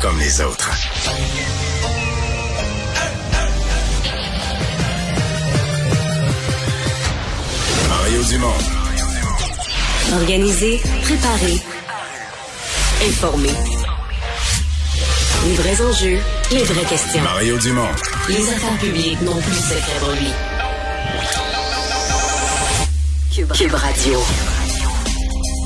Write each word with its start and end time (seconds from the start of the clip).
comme 0.00 0.18
les 0.18 0.40
autres. 0.40 0.70
Mario 7.88 8.22
Dumont. 8.24 8.54
Organiser, 10.14 10.80
préparer, 11.02 11.62
informer. 13.06 13.50
Les 15.44 15.54
vrais 15.54 15.82
enjeux, 15.82 16.18
les 16.50 16.64
vraies 16.64 16.84
questions. 16.84 17.22
Mario 17.22 17.58
Dumont. 17.58 17.88
Les 18.28 18.48
affaires 18.48 18.78
publiques 18.78 19.20
n'ont 19.22 19.40
plus 19.40 19.52
de 19.52 19.56
secret 19.56 20.18
lui. 20.18 20.32
Cube, 23.34 23.52
Cube 23.52 23.74
Radio. 23.74 24.20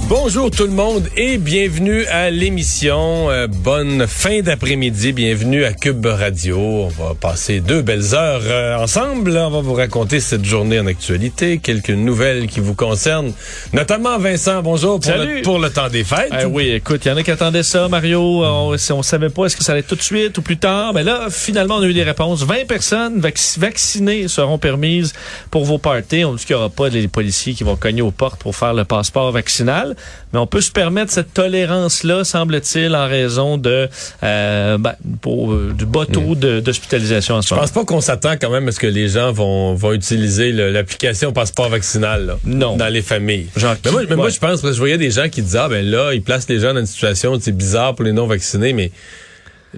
Bonjour 0.07 0.51
tout 0.51 0.65
le 0.65 0.71
monde 0.73 1.09
et 1.17 1.39
bienvenue 1.39 2.05
à 2.07 2.29
l'émission. 2.31 3.31
Euh, 3.31 3.47
bonne 3.47 4.07
fin 4.07 4.41
d'après-midi. 4.43 5.13
Bienvenue 5.15 5.65
à 5.65 5.73
Cube 5.73 6.05
Radio. 6.05 6.59
On 6.59 6.89
va 6.89 7.15
passer 7.19 7.61
deux 7.61 7.81
belles 7.81 8.15
heures 8.15 8.43
euh, 8.45 8.77
ensemble. 8.77 9.31
On 9.37 9.49
va 9.49 9.61
vous 9.63 9.73
raconter 9.73 10.21
cette 10.21 10.45
journée 10.45 10.79
en 10.79 10.87
actualité, 10.87 11.57
quelques 11.59 11.89
nouvelles 11.91 12.49
qui 12.49 12.61
vous 12.61 12.75
concernent, 12.75 13.33
notamment 13.73 14.19
Vincent. 14.19 14.63
Bonjour 14.63 15.01
pour, 15.01 15.11
le, 15.13 15.41
pour 15.43 15.59
le 15.59 15.71
temps 15.71 15.89
des 15.89 16.05
fêtes. 16.05 16.33
Eh 16.39 16.45
oui, 16.45 16.69
écoute, 16.69 17.01
il 17.07 17.09
y 17.09 17.11
en 17.11 17.17
a 17.17 17.23
qui 17.23 17.31
attendaient 17.31 17.63
ça, 17.63 17.89
Mario. 17.89 18.21
On, 18.45 18.77
on 18.91 19.03
savait 19.03 19.31
pas 19.31 19.47
est-ce 19.47 19.57
que 19.57 19.65
ça 19.65 19.73
allait 19.73 19.83
tout 19.83 19.97
de 19.97 20.03
suite 20.03 20.37
ou 20.37 20.43
plus 20.43 20.59
tard? 20.59 20.93
Mais 20.93 21.03
là, 21.03 21.29
finalement, 21.31 21.77
on 21.77 21.83
a 21.83 21.87
eu 21.87 21.95
des 21.95 22.03
réponses. 22.05 22.43
20 22.45 22.67
personnes 22.69 23.21
vac- 23.21 23.59
vaccinées 23.59 24.29
seront 24.29 24.59
permises 24.59 25.15
pour 25.51 25.65
vos 25.65 25.79
parties. 25.79 26.25
On 26.27 26.35
dit 26.35 26.45
qu'il 26.45 26.55
n'y 26.57 26.61
aura 26.61 26.69
pas 26.71 26.91
les 26.91 27.09
policiers 27.09 27.55
qui 27.55 27.65
vont 27.65 27.77
cogner 27.77 28.03
aux 28.03 28.11
portes 28.11 28.41
pour 28.41 28.55
faire 28.55 28.75
le 28.75 28.85
passeport 28.85 29.33
vaccinal. 29.33 29.94
Mais 30.33 30.39
on 30.39 30.47
peut 30.47 30.61
se 30.61 30.71
permettre 30.71 31.13
cette 31.13 31.33
tolérance-là, 31.35 32.25
semble-t-il, 32.25 32.95
en 32.95 33.07
raison 33.09 33.57
de 33.59 33.89
euh, 34.23 34.79
ben, 34.79 34.95
pour, 35.21 35.53
euh, 35.53 35.73
du 35.77 35.87
bas 35.87 36.07
taux 36.07 36.35
de- 36.35 36.61
d'hospitalisation 36.61 37.37
en 37.37 37.43
ce 37.43 37.49
Je 37.49 37.55
pense 37.55 37.71
pas 37.71 37.85
qu'on 37.85 38.01
s'attend 38.01 38.33
quand 38.41 38.51
même 38.51 38.69
à 38.69 38.73
ce 38.73 38.81
que 38.81 38.87
les 38.87 39.09
gens 39.09 39.33
vont, 39.33 39.75
vont 39.75 39.93
utiliser 39.93 40.53
l'application 40.53 41.33
passeport 41.33 41.69
vaccinal 41.69 42.27
là, 42.27 42.39
Non. 42.45 42.77
dans 42.77 42.89
les 42.89 43.03
familles. 43.03 43.47
Genre, 43.57 43.75
mais 43.85 43.91
moi, 43.91 44.03
mais 44.11 44.17
moi, 44.17 44.29
je 44.31 44.39
pense 44.39 44.61
parce 44.61 44.63
que 44.63 44.73
je 44.73 44.79
voyais 44.79 44.99
des 44.99 45.11
gens 45.11 45.29
qui 45.29 45.43
disaient 45.43 45.59
ah 45.59 45.69
ben 45.69 45.85
là 45.85 46.13
ils 46.15 46.23
placent 46.23 46.49
les 46.49 46.59
gens 46.61 46.75
dans 46.75 46.81
une 46.81 46.87
situation 46.87 47.39
c'est 47.41 47.53
bizarre 47.57 47.95
pour 47.95 48.05
les 48.05 48.13
non 48.13 48.27
vaccinés 48.27 48.73
mais 48.73 48.91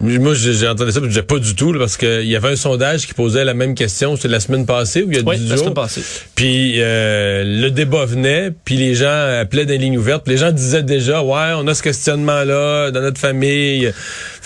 moi 0.01 0.35
j'ai 0.35 0.69
entendu 0.69 0.93
ça 0.93 1.01
disais 1.01 1.23
pas 1.23 1.39
du 1.39 1.55
tout 1.55 1.73
là, 1.73 1.79
parce 1.79 1.97
qu'il 1.97 2.25
y 2.27 2.37
avait 2.37 2.49
un 2.51 2.57
sondage 2.57 3.07
qui 3.07 3.15
posait 3.15 3.45
la 3.45 3.55
même 3.55 3.75
question 3.75 4.17
c'était 4.17 4.29
la 4.29 4.41
semaine 4.41 4.67
passée 4.67 5.03
ou 5.03 5.11
il 5.11 5.17
y 5.17 5.21
a 5.21 5.23
Oui, 5.25 5.37
10 5.39 5.49
la 5.49 5.55
jours? 5.57 5.65
semaine 5.65 5.75
passée. 5.75 6.03
Puis 6.35 6.75
euh, 6.79 7.43
le 7.45 7.71
débat 7.71 8.05
venait, 8.05 8.53
puis 8.65 8.77
les 8.77 8.95
gens 8.95 9.41
appelaient 9.41 9.67
des 9.67 9.79
lignes 9.79 9.99
ouvertes. 9.99 10.25
puis 10.25 10.33
Les 10.35 10.39
gens 10.39 10.53
disaient 10.53 10.83
déjà, 10.83 11.23
ouais, 11.23 11.53
on 11.57 11.67
a 11.67 11.75
ce 11.75 11.83
questionnement-là 11.83 12.91
dans 12.91 13.01
notre 13.01 13.19
famille. 13.21 13.93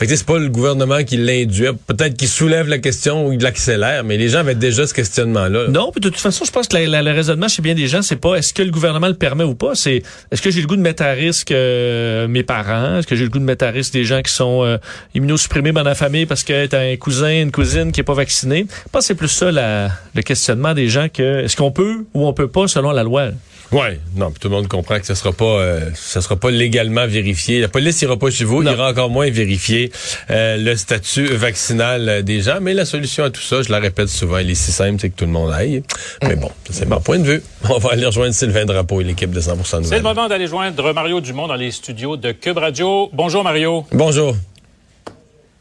Fait 0.00 0.06
que 0.06 0.16
c'est 0.16 0.24
pas 0.24 0.38
le 0.38 0.48
gouvernement 0.48 1.04
qui 1.04 1.18
l'induit. 1.18 1.66
Peut-être 1.86 2.16
qu'il 2.16 2.26
soulève 2.26 2.66
la 2.68 2.78
question 2.78 3.26
ou 3.26 3.34
il 3.34 3.40
l'accélère, 3.42 4.02
mais 4.02 4.16
les 4.16 4.30
gens 4.30 4.38
avaient 4.38 4.54
déjà 4.54 4.86
ce 4.86 4.94
questionnement-là. 4.94 5.68
Non, 5.68 5.90
puis 5.92 6.00
de 6.00 6.08
toute 6.08 6.18
façon, 6.18 6.46
je 6.46 6.50
pense 6.50 6.68
que 6.68 6.78
le 6.78 7.10
raisonnement 7.12 7.48
chez 7.48 7.60
bien 7.60 7.74
des 7.74 7.86
gens, 7.86 8.00
c'est 8.00 8.16
pas 8.16 8.36
est-ce 8.36 8.54
que 8.54 8.62
le 8.62 8.70
gouvernement 8.70 9.08
le 9.08 9.14
permet 9.14 9.44
ou 9.44 9.54
pas, 9.54 9.74
c'est 9.74 10.02
est-ce 10.32 10.40
que 10.40 10.50
j'ai 10.50 10.62
le 10.62 10.66
goût 10.66 10.76
de 10.76 10.80
mettre 10.80 11.02
à 11.02 11.10
risque 11.10 11.52
euh, 11.52 12.26
mes 12.28 12.42
parents, 12.42 12.96
est-ce 13.00 13.06
que 13.06 13.14
j'ai 13.14 13.24
le 13.24 13.28
goût 13.28 13.40
de 13.40 13.44
mettre 13.44 13.66
à 13.66 13.68
risque 13.70 13.92
des 13.92 14.04
gens 14.04 14.22
qui 14.22 14.32
sont 14.32 14.64
euh, 14.64 14.78
immunosupprimés 15.14 15.72
dans 15.72 15.82
la 15.82 15.94
famille 15.94 16.24
parce 16.24 16.44
que 16.44 16.64
t'as 16.64 16.80
un 16.80 16.96
cousin, 16.96 17.42
une 17.42 17.52
cousine 17.52 17.92
qui 17.92 18.00
est 18.00 18.04
pas 18.04 18.14
vacciné. 18.14 18.60
Je 18.86 18.88
pense 18.90 19.02
que 19.02 19.06
c'est 19.08 19.14
plus 19.14 19.28
ça 19.28 19.52
la- 19.52 19.90
le 20.14 20.22
questionnement 20.22 20.72
des 20.72 20.88
gens 20.88 21.08
que 21.12 21.44
est-ce 21.44 21.56
qu'on 21.56 21.72
peut 21.72 22.06
ou 22.14 22.26
on 22.26 22.32
peut 22.32 22.48
pas 22.48 22.68
selon 22.68 22.92
la 22.92 23.02
loi. 23.02 23.32
Ouais, 23.72 24.00
non, 24.16 24.30
puis 24.30 24.40
tout 24.40 24.48
le 24.48 24.54
monde 24.56 24.66
comprend 24.68 24.98
que 24.98 25.06
ça 25.06 25.14
sera 25.14 25.32
pas, 25.32 25.44
euh, 25.44 25.90
ça 25.94 26.20
sera 26.20 26.34
pas 26.36 26.50
légalement 26.50 27.06
vérifié. 27.06 27.60
La 27.60 27.68
police 27.68 28.02
ira 28.02 28.16
pas 28.16 28.30
chez 28.30 28.44
vous, 28.44 28.62
Non. 28.64 28.70
il 28.72 28.74
ira 28.74 28.90
encore 28.90 29.10
moins 29.10 29.30
vérifier 29.30 29.92
euh, 30.30 30.56
le 30.56 30.74
statut 30.76 31.26
vaccinal 31.26 32.08
euh, 32.08 32.22
des 32.22 32.40
gens. 32.42 32.58
Mais 32.60 32.74
la 32.74 32.84
solution 32.84 33.22
à 33.24 33.30
tout 33.30 33.40
ça, 33.40 33.62
je 33.62 33.70
la 33.70 33.78
répète 33.78 34.08
souvent, 34.08 34.38
elle 34.38 34.50
est 34.50 34.54
si 34.56 34.72
simple, 34.72 34.98
c'est 35.00 35.10
que 35.10 35.16
tout 35.16 35.24
le 35.26 35.30
monde 35.30 35.52
aille. 35.52 35.82
Mais 36.22 36.34
bon, 36.36 36.50
c'est 36.68 36.88
mon 36.88 37.00
point 37.00 37.18
de 37.18 37.24
vue. 37.24 37.42
On 37.68 37.78
va 37.78 37.90
aller 37.92 38.06
rejoindre 38.06 38.34
Sylvain 38.34 38.64
Drapeau 38.64 39.00
et 39.00 39.04
l'équipe 39.04 39.30
de 39.30 39.40
100% 39.40 39.64
C'est 39.64 39.76
le 39.76 39.82
Nouvelles. 39.82 40.02
moment 40.02 40.28
d'aller 40.28 40.46
joindre 40.48 40.92
Mario 40.92 41.20
Dumont 41.20 41.46
dans 41.46 41.54
les 41.54 41.70
studios 41.70 42.16
de 42.16 42.32
Cube 42.32 42.58
Radio. 42.58 43.08
Bonjour 43.12 43.44
Mario. 43.44 43.86
Bonjour. 43.92 44.34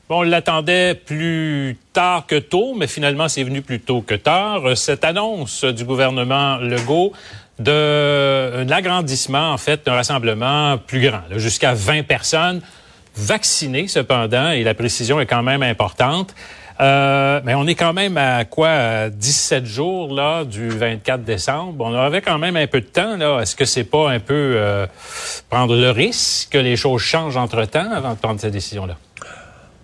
Bon, 0.09 0.21
on 0.21 0.23
l'attendait 0.23 0.95
plus 0.95 1.77
tard 1.93 2.25
que 2.25 2.39
tôt, 2.39 2.73
mais 2.75 2.87
finalement 2.87 3.27
c'est 3.29 3.43
venu 3.43 3.61
plus 3.61 3.79
tôt 3.79 4.01
que 4.01 4.15
tard. 4.15 4.67
Euh, 4.67 4.73
Cette 4.73 5.03
annonce 5.03 5.63
du 5.63 5.83
gouvernement 5.85 6.57
Legault 6.57 7.13
de 7.59 8.65
l'agrandissement 8.67 9.51
en 9.51 9.57
fait 9.59 9.85
d'un 9.85 9.93
rassemblement 9.93 10.79
plus 10.79 10.99
grand, 10.99 11.21
jusqu'à 11.35 11.75
20 11.75 12.07
personnes 12.07 12.61
vaccinées 13.15 13.87
cependant, 13.87 14.49
et 14.49 14.63
la 14.63 14.73
précision 14.73 15.19
est 15.19 15.27
quand 15.27 15.43
même 15.43 15.61
importante. 15.61 16.33
Euh, 16.79 17.39
mais 17.43 17.53
on 17.53 17.67
est 17.67 17.75
quand 17.75 17.93
même 17.93 18.17
à 18.17 18.45
quoi 18.45 18.69
à 18.69 19.09
17 19.09 19.65
jours 19.67 20.11
là 20.11 20.43
du 20.43 20.69
24 20.69 21.23
décembre. 21.23 21.85
On 21.85 21.93
avait 21.93 22.21
quand 22.21 22.39
même 22.39 22.55
un 22.55 22.65
peu 22.65 22.81
de 22.81 22.87
temps 22.87 23.15
là. 23.15 23.41
Est-ce 23.41 23.55
que 23.55 23.65
c'est 23.65 23.83
pas 23.83 24.09
un 24.09 24.19
peu 24.19 24.53
euh, 24.55 24.87
prendre 25.51 25.75
le 25.75 25.91
risque 25.91 26.53
que 26.53 26.57
les 26.57 26.77
choses 26.77 27.01
changent 27.01 27.37
entre 27.37 27.63
temps 27.65 27.91
avant 27.91 28.13
de 28.13 28.17
prendre 28.17 28.39
cette 28.39 28.53
décision 28.53 28.87
là? 28.87 28.95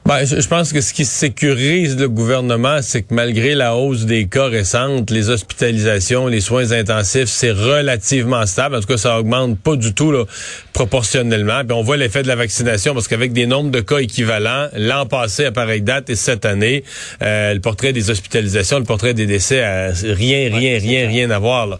Ben, 0.07 0.23
je, 0.23 0.39
je 0.39 0.47
pense 0.47 0.71
que 0.71 0.81
ce 0.81 0.93
qui 0.93 1.03
sécurise 1.03 1.97
le 1.97 2.07
gouvernement, 2.07 2.77
c'est 2.83 3.01
que 3.01 3.11
malgré 3.15 3.55
la 3.55 3.75
hausse 3.75 4.05
des 4.05 4.27
cas 4.27 4.45
récentes, 4.45 5.09
les 5.09 5.31
hospitalisations, 5.31 6.27
les 6.27 6.41
soins 6.41 6.73
intensifs, 6.73 7.25
c'est 7.25 7.49
relativement 7.49 8.45
stable. 8.45 8.75
En 8.75 8.81
tout 8.81 8.85
cas, 8.85 8.97
ça 8.97 9.19
augmente 9.19 9.57
pas 9.57 9.75
du 9.75 9.95
tout 9.95 10.11
là, 10.11 10.25
proportionnellement. 10.73 11.63
Puis 11.65 11.73
on 11.73 11.81
voit 11.81 11.97
l'effet 11.97 12.21
de 12.21 12.27
la 12.27 12.35
vaccination 12.35 12.93
parce 12.93 13.07
qu'avec 13.07 13.33
des 13.33 13.47
nombres 13.47 13.71
de 13.71 13.79
cas 13.79 13.97
équivalents, 13.97 14.67
l'an 14.77 15.07
passé 15.07 15.45
à 15.45 15.51
pareille 15.51 15.81
date 15.81 16.07
et 16.11 16.15
cette 16.15 16.45
année, 16.45 16.83
euh, 17.23 17.55
le 17.55 17.59
portrait 17.59 17.91
des 17.91 18.11
hospitalisations, 18.11 18.77
le 18.77 18.85
portrait 18.85 19.15
des 19.15 19.25
décès, 19.25 19.63
a 19.63 19.89
rien, 19.89 20.55
rien, 20.55 20.77
rien, 20.77 21.07
rien 21.07 21.31
à 21.31 21.39
voir. 21.39 21.65
là. 21.65 21.79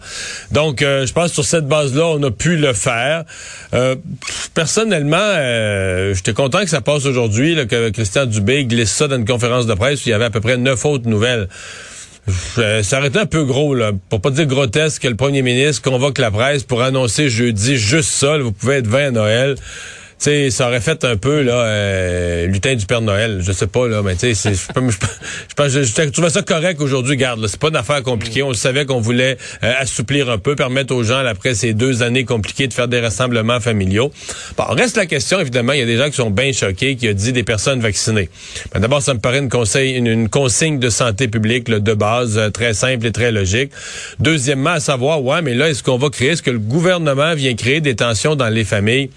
Donc, 0.50 0.82
euh, 0.82 1.06
je 1.06 1.12
pense 1.12 1.28
que 1.28 1.34
sur 1.34 1.44
cette 1.44 1.68
base-là, 1.68 2.06
on 2.06 2.22
a 2.24 2.32
pu 2.32 2.56
le 2.56 2.72
faire. 2.72 3.22
Euh, 3.72 3.94
personnellement, 4.52 5.16
euh, 5.20 6.12
j'étais 6.12 6.32
content 6.32 6.62
que 6.62 6.70
ça 6.70 6.80
passe 6.80 7.06
aujourd'hui, 7.06 7.54
que 7.68 8.02
Christian 8.16 8.32
Dubé 8.32 8.64
glisse 8.64 8.92
ça 8.92 9.08
dans 9.08 9.16
une 9.16 9.26
conférence 9.26 9.66
de 9.66 9.74
presse 9.74 10.06
où 10.06 10.08
il 10.08 10.12
y 10.12 10.14
avait 10.14 10.24
à 10.24 10.30
peu 10.30 10.40
près 10.40 10.56
neuf 10.56 10.86
autres 10.86 11.06
nouvelles. 11.06 11.48
Euh, 12.56 12.82
ça 12.82 12.96
aurait 12.98 13.08
été 13.08 13.18
un 13.18 13.26
peu 13.26 13.44
gros, 13.44 13.74
là, 13.74 13.92
pour 14.08 14.22
pas 14.22 14.30
dire 14.30 14.46
grotesque, 14.46 15.02
que 15.02 15.08
le 15.08 15.16
premier 15.16 15.42
ministre 15.42 15.82
convoque 15.82 16.16
la 16.16 16.30
presse 16.30 16.62
pour 16.62 16.82
annoncer 16.82 17.28
jeudi 17.28 17.76
juste 17.76 18.08
ça, 18.08 18.38
vous 18.38 18.52
pouvez 18.52 18.76
être 18.76 18.86
20 18.86 19.08
à 19.08 19.10
Noël. 19.10 19.56
Sais, 20.18 20.48
ça 20.50 20.68
aurait 20.68 20.80
fait 20.80 21.04
un 21.04 21.16
peu 21.18 21.42
là 21.42 21.52
euh, 21.66 22.46
lutin 22.46 22.74
du 22.74 22.86
Père 22.86 23.02
Noël, 23.02 23.42
je 23.42 23.52
sais 23.52 23.66
pas 23.66 23.86
là, 23.86 24.00
mais 24.02 24.16
tu 24.16 24.34
sais, 24.34 24.54
je 24.54 24.72
pense- 24.72 25.68
je 25.68 26.10
trouvais 26.10 26.30
ça 26.30 26.40
correct 26.40 26.80
aujourd'hui. 26.80 27.16
Garde, 27.18 27.46
c'est 27.46 27.60
pas 27.60 27.68
une 27.68 27.76
affaire 27.76 28.02
compliquée. 28.02 28.42
On 28.42 28.54
savait 28.54 28.86
qu'on 28.86 28.98
voulait 28.98 29.36
euh, 29.62 29.72
assouplir 29.78 30.30
un 30.30 30.38
peu, 30.38 30.56
permettre 30.56 30.94
aux 30.94 31.04
gens 31.04 31.18
après 31.26 31.54
ces 31.54 31.74
deux 31.74 32.02
années 32.02 32.24
compliquées 32.24 32.66
de 32.66 32.72
faire 32.72 32.88
des 32.88 32.98
rassemblements 33.00 33.60
familiaux. 33.60 34.10
Bon, 34.56 34.64
reste 34.70 34.96
la 34.96 35.04
question 35.04 35.38
évidemment. 35.38 35.74
Il 35.74 35.80
y 35.80 35.82
a 35.82 35.86
des 35.86 35.98
gens 35.98 36.06
qui 36.08 36.16
sont 36.16 36.30
bien 36.30 36.50
choqués, 36.52 36.96
qui 36.96 37.08
a 37.08 37.12
dit 37.12 37.32
des 37.32 37.44
personnes 37.44 37.80
vaccinées. 37.80 38.30
Ben, 38.72 38.80
D'abord, 38.80 39.02
ça 39.02 39.12
me 39.12 39.20
paraît 39.20 39.38
une, 39.40 40.06
une 40.06 40.28
consigne 40.30 40.78
de 40.78 40.88
santé 40.88 41.28
publique 41.28 41.68
là, 41.68 41.78
de 41.78 41.92
base, 41.92 42.38
euh, 42.38 42.48
très 42.48 42.72
simple 42.72 43.04
et 43.06 43.12
très 43.12 43.32
logique. 43.32 43.70
Deuxièmement, 44.18 44.70
à 44.70 44.80
savoir, 44.80 45.22
ouais, 45.22 45.42
mais 45.42 45.52
là, 45.54 45.68
est-ce 45.68 45.82
qu'on 45.82 45.98
va 45.98 46.08
créer, 46.08 46.30
est-ce 46.30 46.42
que 46.42 46.50
le 46.50 46.58
gouvernement 46.58 47.34
vient 47.34 47.54
créer 47.54 47.82
des 47.82 47.96
tensions 47.96 48.34
dans 48.34 48.48
les 48.48 48.64
familles? 48.64 49.10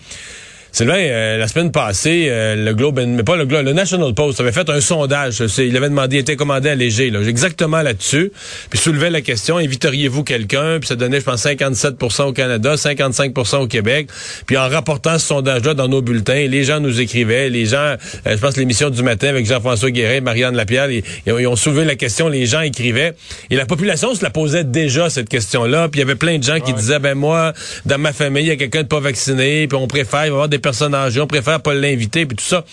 Sylvain, 0.72 0.97
euh, 0.97 1.38
la 1.38 1.47
semaine 1.47 1.72
passée, 1.72 2.28
euh, 2.30 2.56
le 2.56 2.74
Globe, 2.75 3.00
mais 3.06 3.24
pas 3.24 3.35
le 3.35 3.46
Globe, 3.46 3.66
le 3.66 3.74
National 3.74 4.13
Post 4.13 4.40
avait 4.40 4.52
fait 4.52 4.69
un 4.69 4.81
sondage. 4.81 5.44
Il 5.57 5.75
avait 5.75 5.90
demandé, 5.90 6.18
il 6.18 6.19
était 6.19 6.35
commandé 6.35 6.69
à 6.69 6.75
léger, 6.75 7.09
là, 7.09 7.22
exactement 7.22 7.81
là-dessus. 7.81 8.31
Puis 8.69 8.80
soulevait 8.80 9.09
la 9.09 9.22
question, 9.22 9.57
inviteriez-vous 9.57 10.24
quelqu'un? 10.24 10.78
Puis 10.80 10.88
ça 10.88 10.96
donnait, 10.96 11.19
je 11.19 11.25
pense, 11.25 11.44
57% 11.44 12.24
au 12.25 12.34
Canada, 12.34 12.75
55% 12.75 13.57
au 13.57 13.68
Québec. 13.68 14.09
Puis 14.46 14.57
en 14.57 14.69
rapportant 14.69 15.18
ce 15.18 15.25
sondage-là 15.25 15.74
dans 15.74 15.88
nos 15.88 16.03
bulletins, 16.03 16.47
les 16.47 16.63
gens 16.63 16.80
nous 16.80 17.01
écrivaient, 17.01 17.50
les 17.50 17.66
gens, 17.66 17.78
euh, 17.78 17.97
je 18.25 18.38
pense 18.38 18.56
l'émission 18.56 18.91
du 18.91 19.01
matin 19.01 19.30
avec 19.30 19.47
Jean-François 19.47 19.89
Guérin, 19.89 20.22
Marianne 20.22 20.56
Lapierre, 20.56 20.92
ils, 20.92 21.04
ils 21.25 21.48
ont 21.48 21.56
soulevé 21.56 21.83
la 21.83 21.95
question, 21.95 22.27
les 22.27 22.45
gens 22.45 22.62
écrivaient. 22.62 23.13
Et 23.50 23.56
la 23.56 23.65
population 23.65 24.13
se 24.13 24.24
la 24.24 24.30
posait 24.30 24.63
déjà, 24.63 25.10
cette 25.10 25.30
question-là. 25.30 25.89
Puis 25.89 26.00
il 26.00 26.04
y 26.04 26.06
avait 26.06 26.15
plein 26.15 26.38
de 26.38 26.44
gens 26.44 26.60
qui 26.60 26.74
disaient, 26.74 27.00
ben 27.00 27.15
moi, 27.15 27.54
dans 27.88 27.98
ma 27.98 28.13
famille, 28.13 28.44
il 28.44 28.50
y 28.50 28.51
a 28.51 28.56
quelqu'un 28.56 28.83
de 28.83 28.88
pas 28.88 29.00
vacciné, 29.00 29.68
puis 29.68 29.77
on 29.77 29.88
préfère, 29.88 30.25
il 30.25 30.30
va 30.30 30.30
y 30.30 30.31
avoir 30.31 30.50
des 30.50 30.60
personnes 30.69 30.94
âgées, 30.94 31.19
on 31.19 31.27
préfère 31.27 31.62
pas 31.62 31.74
l'inviter, 31.74 32.25
puis 32.25 32.38
tout 32.38 32.44
ça. 32.44 32.63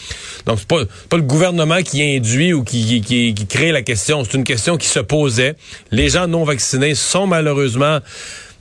Donc, 0.44 0.58
c'est 0.58 0.69
pas, 0.69 1.16
le 1.16 1.22
gouvernement 1.22 1.82
qui 1.82 2.02
induit 2.02 2.52
ou 2.52 2.62
qui 2.62 3.34
crée 3.48 3.72
la 3.72 3.82
question. 3.82 4.22
C'est 4.25 4.37
une 4.37 4.44
question 4.44 4.76
qui 4.76 4.87
se 4.87 5.00
posait. 5.00 5.54
Les 5.90 6.10
gens 6.10 6.26
non 6.26 6.44
vaccinés 6.44 6.94
sont 6.94 7.26
malheureusement 7.26 8.00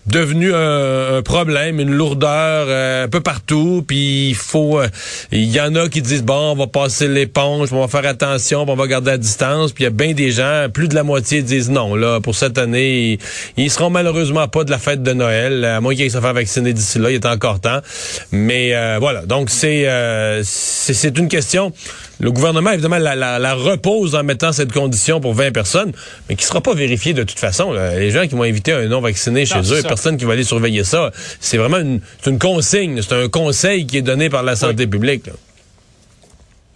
devenu 0.07 0.53
un, 0.53 1.17
un 1.17 1.21
problème, 1.21 1.79
une 1.79 1.91
lourdeur 1.91 2.65
euh, 2.67 3.05
un 3.05 3.07
peu 3.07 3.21
partout. 3.21 3.83
Puis 3.85 4.29
il 4.29 4.35
faut, 4.35 4.79
euh, 4.79 4.87
il 5.31 5.49
y 5.51 5.59
en 5.59 5.75
a 5.75 5.89
qui 5.89 6.01
disent 6.01 6.23
bon, 6.23 6.51
on 6.51 6.55
va 6.55 6.67
passer 6.67 7.07
l'éponge, 7.07 7.69
on 7.71 7.81
va 7.81 7.87
faire 7.87 8.09
attention, 8.09 8.65
on 8.67 8.75
va 8.75 8.87
garder 8.87 9.11
à 9.11 9.17
distance. 9.17 9.71
Puis 9.71 9.83
il 9.83 9.85
y 9.85 9.87
a 9.87 9.91
bien 9.91 10.13
des 10.13 10.31
gens, 10.31 10.67
plus 10.71 10.87
de 10.87 10.95
la 10.95 11.03
moitié 11.03 11.41
disent 11.41 11.69
non. 11.69 11.95
Là, 11.95 12.19
pour 12.19 12.35
cette 12.35 12.57
année, 12.57 13.19
ils, 13.57 13.63
ils 13.63 13.71
seront 13.71 13.89
malheureusement 13.89 14.47
pas 14.47 14.63
de 14.63 14.71
la 14.71 14.77
fête 14.77 15.03
de 15.03 15.13
Noël, 15.13 15.65
à 15.65 15.81
moins 15.81 15.95
qu'ils 15.95 16.11
se 16.11 16.19
fassent 16.19 16.35
vacciner 16.35 16.73
d'ici 16.73 16.99
là. 16.99 17.09
Il 17.09 17.15
est 17.15 17.25
encore 17.25 17.59
temps. 17.59 17.79
Mais 18.31 18.75
euh, 18.75 18.97
voilà, 18.99 19.25
donc 19.25 19.49
c'est 19.49 19.87
euh, 19.87 20.41
c'est 20.43 20.93
c'est 20.93 21.17
une 21.17 21.27
question. 21.27 21.71
Le 22.19 22.31
gouvernement, 22.31 22.71
évidemment, 22.71 22.97
la, 22.97 23.15
la, 23.15 23.39
la, 23.39 23.53
repose 23.53 24.15
en 24.15 24.23
mettant 24.23 24.51
cette 24.51 24.71
condition 24.71 25.19
pour 25.19 25.33
20 25.33 25.51
personnes, 25.51 25.91
mais 26.29 26.35
qui 26.35 26.45
sera 26.45 26.61
pas 26.61 26.73
vérifiée 26.73 27.13
de 27.13 27.23
toute 27.23 27.39
façon. 27.39 27.73
Là. 27.73 27.97
Les 27.97 28.11
gens 28.11 28.27
qui 28.27 28.35
vont 28.35 28.43
inviter 28.43 28.71
un 28.71 28.87
non-vacciné 28.87 29.45
chez 29.45 29.61
eux, 29.73 29.81
personne 29.83 30.17
qui 30.17 30.25
va 30.25 30.33
aller 30.33 30.43
surveiller 30.43 30.83
ça. 30.83 31.11
C'est 31.39 31.57
vraiment 31.57 31.77
une, 31.77 32.01
une 32.25 32.39
consigne, 32.39 33.01
c'est 33.01 33.13
un 33.13 33.27
conseil 33.27 33.85
qui 33.85 33.97
est 33.97 34.01
donné 34.01 34.29
par 34.29 34.43
la 34.43 34.55
santé 34.55 34.87
publique. 34.87 35.27
Là. 35.27 35.33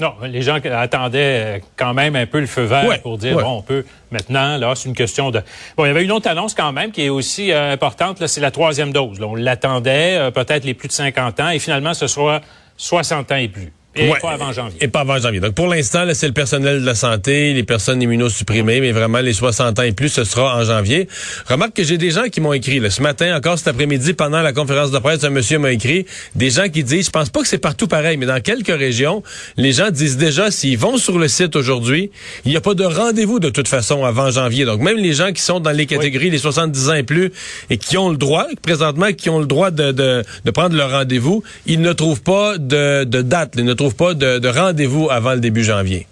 Non, 0.01 0.13
les 0.23 0.41
gens 0.41 0.59
attendaient 0.63 1.61
quand 1.75 1.93
même 1.93 2.15
un 2.15 2.25
peu 2.25 2.39
le 2.39 2.47
feu 2.47 2.63
vert 2.63 3.01
pour 3.01 3.17
dire, 3.17 3.35
bon, 3.37 3.57
on 3.57 3.61
peut 3.61 3.83
maintenant, 4.11 4.57
là, 4.57 4.73
c'est 4.73 4.87
une 4.87 4.95
question 4.95 5.29
de... 5.29 5.41
Bon, 5.75 5.83
il 5.83 5.89
y 5.89 5.91
avait 5.91 6.05
une 6.05 6.11
autre 6.13 6.29
annonce 6.29 6.53
quand 6.53 6.71
même 6.71 6.91
qui 6.91 7.03
est 7.03 7.09
aussi 7.09 7.51
euh, 7.51 7.73
importante, 7.73 8.21
là, 8.21 8.29
c'est 8.29 8.39
la 8.39 8.51
troisième 8.51 8.93
dose. 8.93 9.19
Là, 9.19 9.27
on 9.27 9.35
l'attendait, 9.35 10.17
euh, 10.17 10.31
peut-être 10.31 10.63
les 10.63 10.73
plus 10.73 10.87
de 10.87 10.93
50 10.93 11.41
ans, 11.41 11.49
et 11.49 11.59
finalement, 11.59 11.93
ce 11.93 12.07
sera 12.07 12.39
60 12.77 13.31
ans 13.33 13.35
et 13.35 13.49
plus. 13.49 13.73
Et 13.95 14.11
pas 14.21 14.31
avant 14.31 14.53
janvier. 14.53 14.77
Et 14.81 14.87
pas 14.87 14.99
avant 15.01 15.17
janvier. 15.17 15.39
Donc, 15.39 15.55
pour 15.55 15.67
l'instant, 15.67 16.05
c'est 16.13 16.27
le 16.27 16.33
personnel 16.33 16.81
de 16.81 16.85
la 16.85 16.93
santé, 16.93 17.53
les 17.53 17.63
personnes 17.63 18.01
immunosupprimées, 18.01 18.81
mais 18.81 18.91
vraiment, 18.91 19.19
les 19.19 19.33
60 19.33 19.79
ans 19.79 19.83
et 19.83 19.93
plus, 19.93 20.09
ce 20.09 20.23
sera 20.23 20.57
en 20.57 20.63
janvier. 20.63 21.07
Remarque 21.47 21.73
que 21.73 21.83
j'ai 21.83 21.97
des 21.97 22.11
gens 22.11 22.25
qui 22.31 22.39
m'ont 22.39 22.53
écrit, 22.53 22.79
là, 22.79 22.91
ce 22.91 23.01
matin, 23.01 23.35
encore 23.35 23.57
cet 23.57 23.67
après-midi, 23.67 24.13
pendant 24.13 24.41
la 24.41 24.53
conférence 24.53 24.91
de 24.91 24.99
presse, 24.99 25.23
un 25.23 25.31
monsieur 25.31 25.57
m'a 25.57 25.71
écrit, 25.71 26.05
des 26.35 26.51
gens 26.51 26.69
qui 26.69 26.83
disent, 26.83 27.07
je 27.07 27.11
pense 27.11 27.29
pas 27.29 27.41
que 27.41 27.47
c'est 27.47 27.57
partout 27.57 27.87
pareil, 27.87 28.17
mais 28.17 28.27
dans 28.27 28.39
quelques 28.41 28.67
régions, 28.67 29.23
les 29.57 29.71
gens 29.71 29.89
disent 29.89 30.17
déjà, 30.17 30.51
s'ils 30.51 30.77
vont 30.77 30.97
sur 30.97 31.17
le 31.17 31.27
site 31.27 31.55
aujourd'hui, 31.55 32.11
il 32.45 32.51
n'y 32.51 32.57
a 32.57 32.61
pas 32.61 32.75
de 32.75 32.85
rendez-vous 32.85 33.39
de 33.39 33.49
toute 33.49 33.67
façon 33.67 34.05
avant 34.05 34.29
janvier. 34.29 34.65
Donc, 34.65 34.81
même 34.81 34.97
les 34.97 35.13
gens 35.13 35.31
qui 35.33 35.41
sont 35.41 35.59
dans 35.59 35.71
les 35.71 35.87
catégories, 35.87 36.29
les 36.29 36.37
70 36.37 36.89
ans 36.89 36.93
et 36.93 37.03
plus, 37.03 37.31
et 37.71 37.77
qui 37.77 37.97
ont 37.97 38.09
le 38.09 38.17
droit, 38.17 38.45
présentement, 38.61 39.11
qui 39.13 39.31
ont 39.31 39.39
le 39.39 39.47
droit 39.47 39.71
de, 39.71 39.91
de, 39.91 40.23
de 40.45 40.51
prendre 40.51 40.75
leur 40.75 40.91
rendez-vous, 40.91 41.43
ils 41.65 41.81
ne 41.81 41.91
trouvent 41.91 42.21
pas 42.21 42.57
de, 42.59 43.03
de 43.03 43.21
date. 43.23 43.55
Ils 43.57 43.65
ne 43.65 43.73
trouvent 43.79 43.95
pas 43.95 44.13
de, 44.13 44.47
rendez-vous 44.47 45.09
avant 45.09 45.33
le 45.33 45.39
début 45.39 45.63
janvier. 45.63 46.05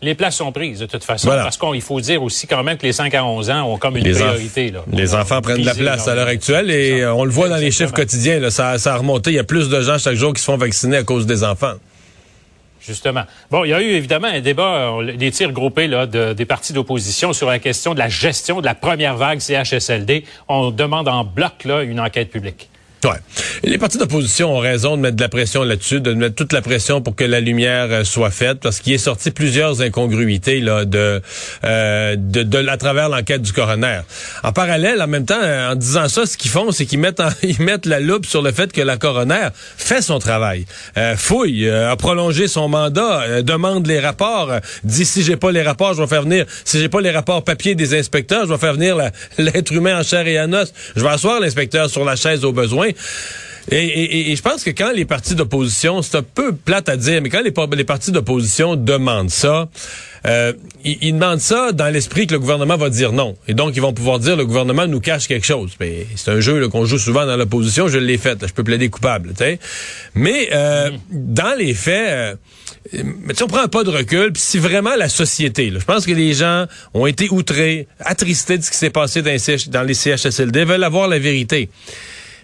Les 0.00 0.14
places 0.14 0.36
sont 0.36 0.52
prises 0.52 0.78
de 0.78 0.86
toute 0.86 1.04
façon. 1.04 1.28
Parce 1.28 1.56
qu'il 1.56 1.82
faut 1.82 2.00
dire 2.00 2.22
aussi 2.22 2.46
quand 2.46 2.62
même 2.62 2.76
que 2.76 2.86
les 2.86 2.92
5 2.92 3.12
à 3.14 3.24
11 3.24 3.50
ans 3.50 3.72
ont 3.72 3.78
comme 3.78 3.96
une 3.96 4.04
priorité. 4.04 4.72
les 4.92 5.14
enfants 5.14 5.40
prennent 5.40 5.60
de 5.60 5.66
la 5.66 5.74
place 5.74 6.06
à 6.06 6.14
l'heure 6.14 6.28
actuelle 6.28 6.70
et 6.70 7.04
on 7.06 7.24
le 7.24 7.30
voit 7.30 7.48
dans 7.48 7.56
les 7.56 7.70
chiffres 7.70 7.92
quotidiens. 7.92 8.38
Là, 8.38 8.50
ça, 8.50 8.78
ça 8.78 8.94
a 8.94 8.96
remonté. 8.96 9.30
Il 9.30 9.34
y 9.34 9.40
a 9.40 9.44
plus 9.44 9.68
de 9.68 9.80
gens 9.80 9.98
chaque 9.98 10.14
jour 10.14 10.32
qui 10.32 10.40
se 10.40 10.46
font 10.46 10.56
vacciner 10.56 10.98
à 10.98 11.02
cause 11.04 11.26
des 11.26 11.42
enfants. 11.42 11.74
Justement. 12.80 13.24
Bon, 13.50 13.64
il 13.64 13.70
y 13.70 13.74
a 13.74 13.82
eu 13.82 13.90
évidemment 13.90 14.28
un 14.28 14.40
débat, 14.40 14.92
des 15.16 15.30
tirs 15.30 15.52
groupés 15.52 15.88
là, 15.88 16.06
des 16.06 16.46
partis 16.46 16.72
d'opposition 16.72 17.32
sur 17.32 17.48
la 17.48 17.58
question 17.58 17.92
de 17.92 17.98
la 17.98 18.08
gestion 18.08 18.60
de 18.60 18.66
la 18.66 18.74
première 18.74 19.16
vague 19.16 19.40
CHSLD. 19.40 20.24
On 20.48 20.70
demande 20.70 21.08
en 21.08 21.24
bloc 21.24 21.64
là, 21.64 21.82
une 21.82 22.00
enquête 22.00 22.30
publique. 22.30 22.70
Ouais. 23.04 23.10
Les 23.62 23.78
partis 23.78 23.96
d'opposition 23.96 24.56
ont 24.56 24.58
raison 24.58 24.96
de 24.96 25.02
mettre 25.02 25.16
de 25.16 25.22
la 25.22 25.28
pression 25.28 25.62
là-dessus, 25.62 26.00
de 26.00 26.14
mettre 26.14 26.34
toute 26.34 26.52
la 26.52 26.62
pression 26.62 27.00
pour 27.00 27.14
que 27.14 27.22
la 27.22 27.38
lumière 27.38 27.86
euh, 27.90 28.04
soit 28.04 28.30
faite, 28.30 28.58
parce 28.60 28.80
qu'il 28.80 28.92
est 28.92 28.98
sorti 28.98 29.30
plusieurs 29.30 29.82
incongruités 29.82 30.60
là 30.60 30.84
de, 30.84 31.22
euh, 31.64 32.16
de, 32.18 32.42
de, 32.42 32.68
à 32.68 32.76
travers 32.76 33.08
l'enquête 33.08 33.42
du 33.42 33.52
coroner. 33.52 34.00
En 34.42 34.52
parallèle, 34.52 35.00
en 35.00 35.06
même 35.06 35.26
temps, 35.26 35.40
en 35.40 35.76
disant 35.76 36.08
ça, 36.08 36.26
ce 36.26 36.36
qu'ils 36.36 36.50
font, 36.50 36.72
c'est 36.72 36.86
qu'ils 36.86 36.98
mettent 36.98 37.22
ils 37.42 37.60
mettent 37.62 37.86
la 37.86 38.00
loupe 38.00 38.26
sur 38.26 38.42
le 38.42 38.50
fait 38.50 38.72
que 38.72 38.80
la 38.80 38.96
coroner 38.96 39.48
fait 39.54 40.02
son 40.02 40.18
travail, 40.18 40.66
euh, 40.96 41.16
fouille, 41.16 41.68
a 41.68 41.94
prolongé 41.94 42.48
son 42.48 42.68
mandat, 42.68 43.42
demande 43.42 43.86
les 43.86 44.00
rapports, 44.00 44.52
dit 44.82 45.04
si 45.04 45.22
j'ai 45.22 45.36
pas 45.36 45.52
les 45.52 45.62
rapports, 45.62 45.94
je 45.94 46.02
vais 46.02 46.08
faire 46.08 46.22
venir, 46.22 46.46
si 46.64 46.80
j'ai 46.80 46.88
pas 46.88 47.00
les 47.00 47.10
rapports 47.10 47.44
papier 47.44 47.76
des 47.76 47.96
inspecteurs, 47.96 48.46
je 48.46 48.52
vais 48.52 48.58
faire 48.58 48.74
venir 48.74 48.96
l'être 49.38 49.72
humain 49.72 50.00
en 50.00 50.02
chair 50.02 50.26
et 50.26 50.40
en 50.40 50.52
os, 50.52 50.72
je 50.96 51.02
vais 51.02 51.08
asseoir 51.08 51.40
l'inspecteur 51.40 51.88
sur 51.88 52.04
la 52.04 52.16
chaise 52.16 52.44
au 52.44 52.52
besoin. 52.52 52.87
Et, 53.70 54.34
je 54.34 54.42
pense 54.42 54.64
que 54.64 54.70
quand 54.70 54.92
les 54.92 55.04
partis 55.04 55.34
d'opposition, 55.34 56.00
c'est 56.00 56.16
un 56.16 56.22
peu 56.22 56.54
plate 56.54 56.88
à 56.88 56.96
dire, 56.96 57.20
mais 57.20 57.28
quand 57.28 57.42
les, 57.42 57.84
partis 57.84 58.12
d'opposition 58.12 58.76
demandent 58.76 59.30
ça, 59.30 59.68
euh, 60.26 60.54
ils, 60.84 61.12
demandent 61.12 61.40
ça 61.40 61.72
dans 61.72 61.92
l'esprit 61.92 62.26
que 62.26 62.32
le 62.32 62.40
gouvernement 62.40 62.76
va 62.76 62.88
dire 62.88 63.12
non. 63.12 63.36
Et 63.46 63.54
donc, 63.54 63.76
ils 63.76 63.82
vont 63.82 63.92
pouvoir 63.92 64.20
dire 64.20 64.36
le 64.36 64.46
gouvernement 64.46 64.86
nous 64.86 65.00
cache 65.00 65.28
quelque 65.28 65.46
chose. 65.46 65.72
C'est 66.16 66.30
un 66.30 66.40
jeu 66.40 66.66
qu'on 66.68 66.86
joue 66.86 66.98
souvent 66.98 67.26
dans 67.26 67.36
l'opposition. 67.36 67.88
Je 67.88 67.98
l'ai 67.98 68.16
fait. 68.16 68.38
je 68.46 68.52
peux 68.52 68.64
plaider 68.64 68.88
coupable. 68.88 69.34
Mais 70.14 70.48
euh, 70.52 70.90
dans 71.10 71.56
les 71.56 71.74
faits... 71.74 72.08
Euh, 72.08 72.34
si 73.34 73.42
on 73.42 73.48
prend 73.48 73.60
un 73.60 73.68
pas 73.68 73.84
de 73.84 73.90
recul, 73.90 74.32
puis 74.32 74.42
si 74.42 74.58
vraiment 74.58 74.94
la 74.96 75.10
société, 75.10 75.70
je 75.74 75.84
pense 75.84 76.06
que 76.06 76.12
les 76.12 76.32
gens 76.32 76.66
ont 76.94 77.06
été 77.06 77.28
outrés, 77.30 77.86
attristés 78.00 78.56
de 78.56 78.62
ce 78.62 78.70
qui 78.70 78.78
s'est 78.78 78.90
passé 78.90 79.20
dans 79.20 79.30
les, 79.30 79.56
dans 79.68 79.82
les 79.82 79.94
CHSLD, 79.94 80.64
veulent 80.64 80.84
avoir 80.84 81.06
la 81.06 81.18
vérité. 81.18 81.68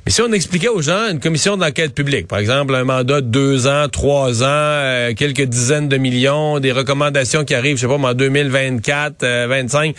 Mais 0.07 0.13
si 0.13 0.21
on 0.21 0.31
expliquait 0.33 0.69
aux 0.69 0.83
gens 0.83 1.09
une 1.11 1.19
commission 1.19 1.57
d'enquête 1.57 1.95
publique, 1.95 2.29
par 2.29 2.39
exemple 2.39 2.75
un 2.75 2.85
mandat 2.85 3.23
de 3.23 3.27
deux 3.27 3.67
ans, 3.67 3.89
trois 3.89 4.43
ans, 4.43 4.47
euh, 4.49 5.15
quelques 5.15 5.43
dizaines 5.45 5.89
de 5.89 5.97
millions, 5.97 6.61
des 6.61 6.73
recommandations 6.73 7.45
qui 7.45 7.55
arrivent, 7.55 7.77
je 7.77 7.83
sais 7.83 7.89
pas, 7.89 7.95
en 7.95 8.13
2024, 8.13 9.23
euh, 9.23 9.47
25, 9.49 9.97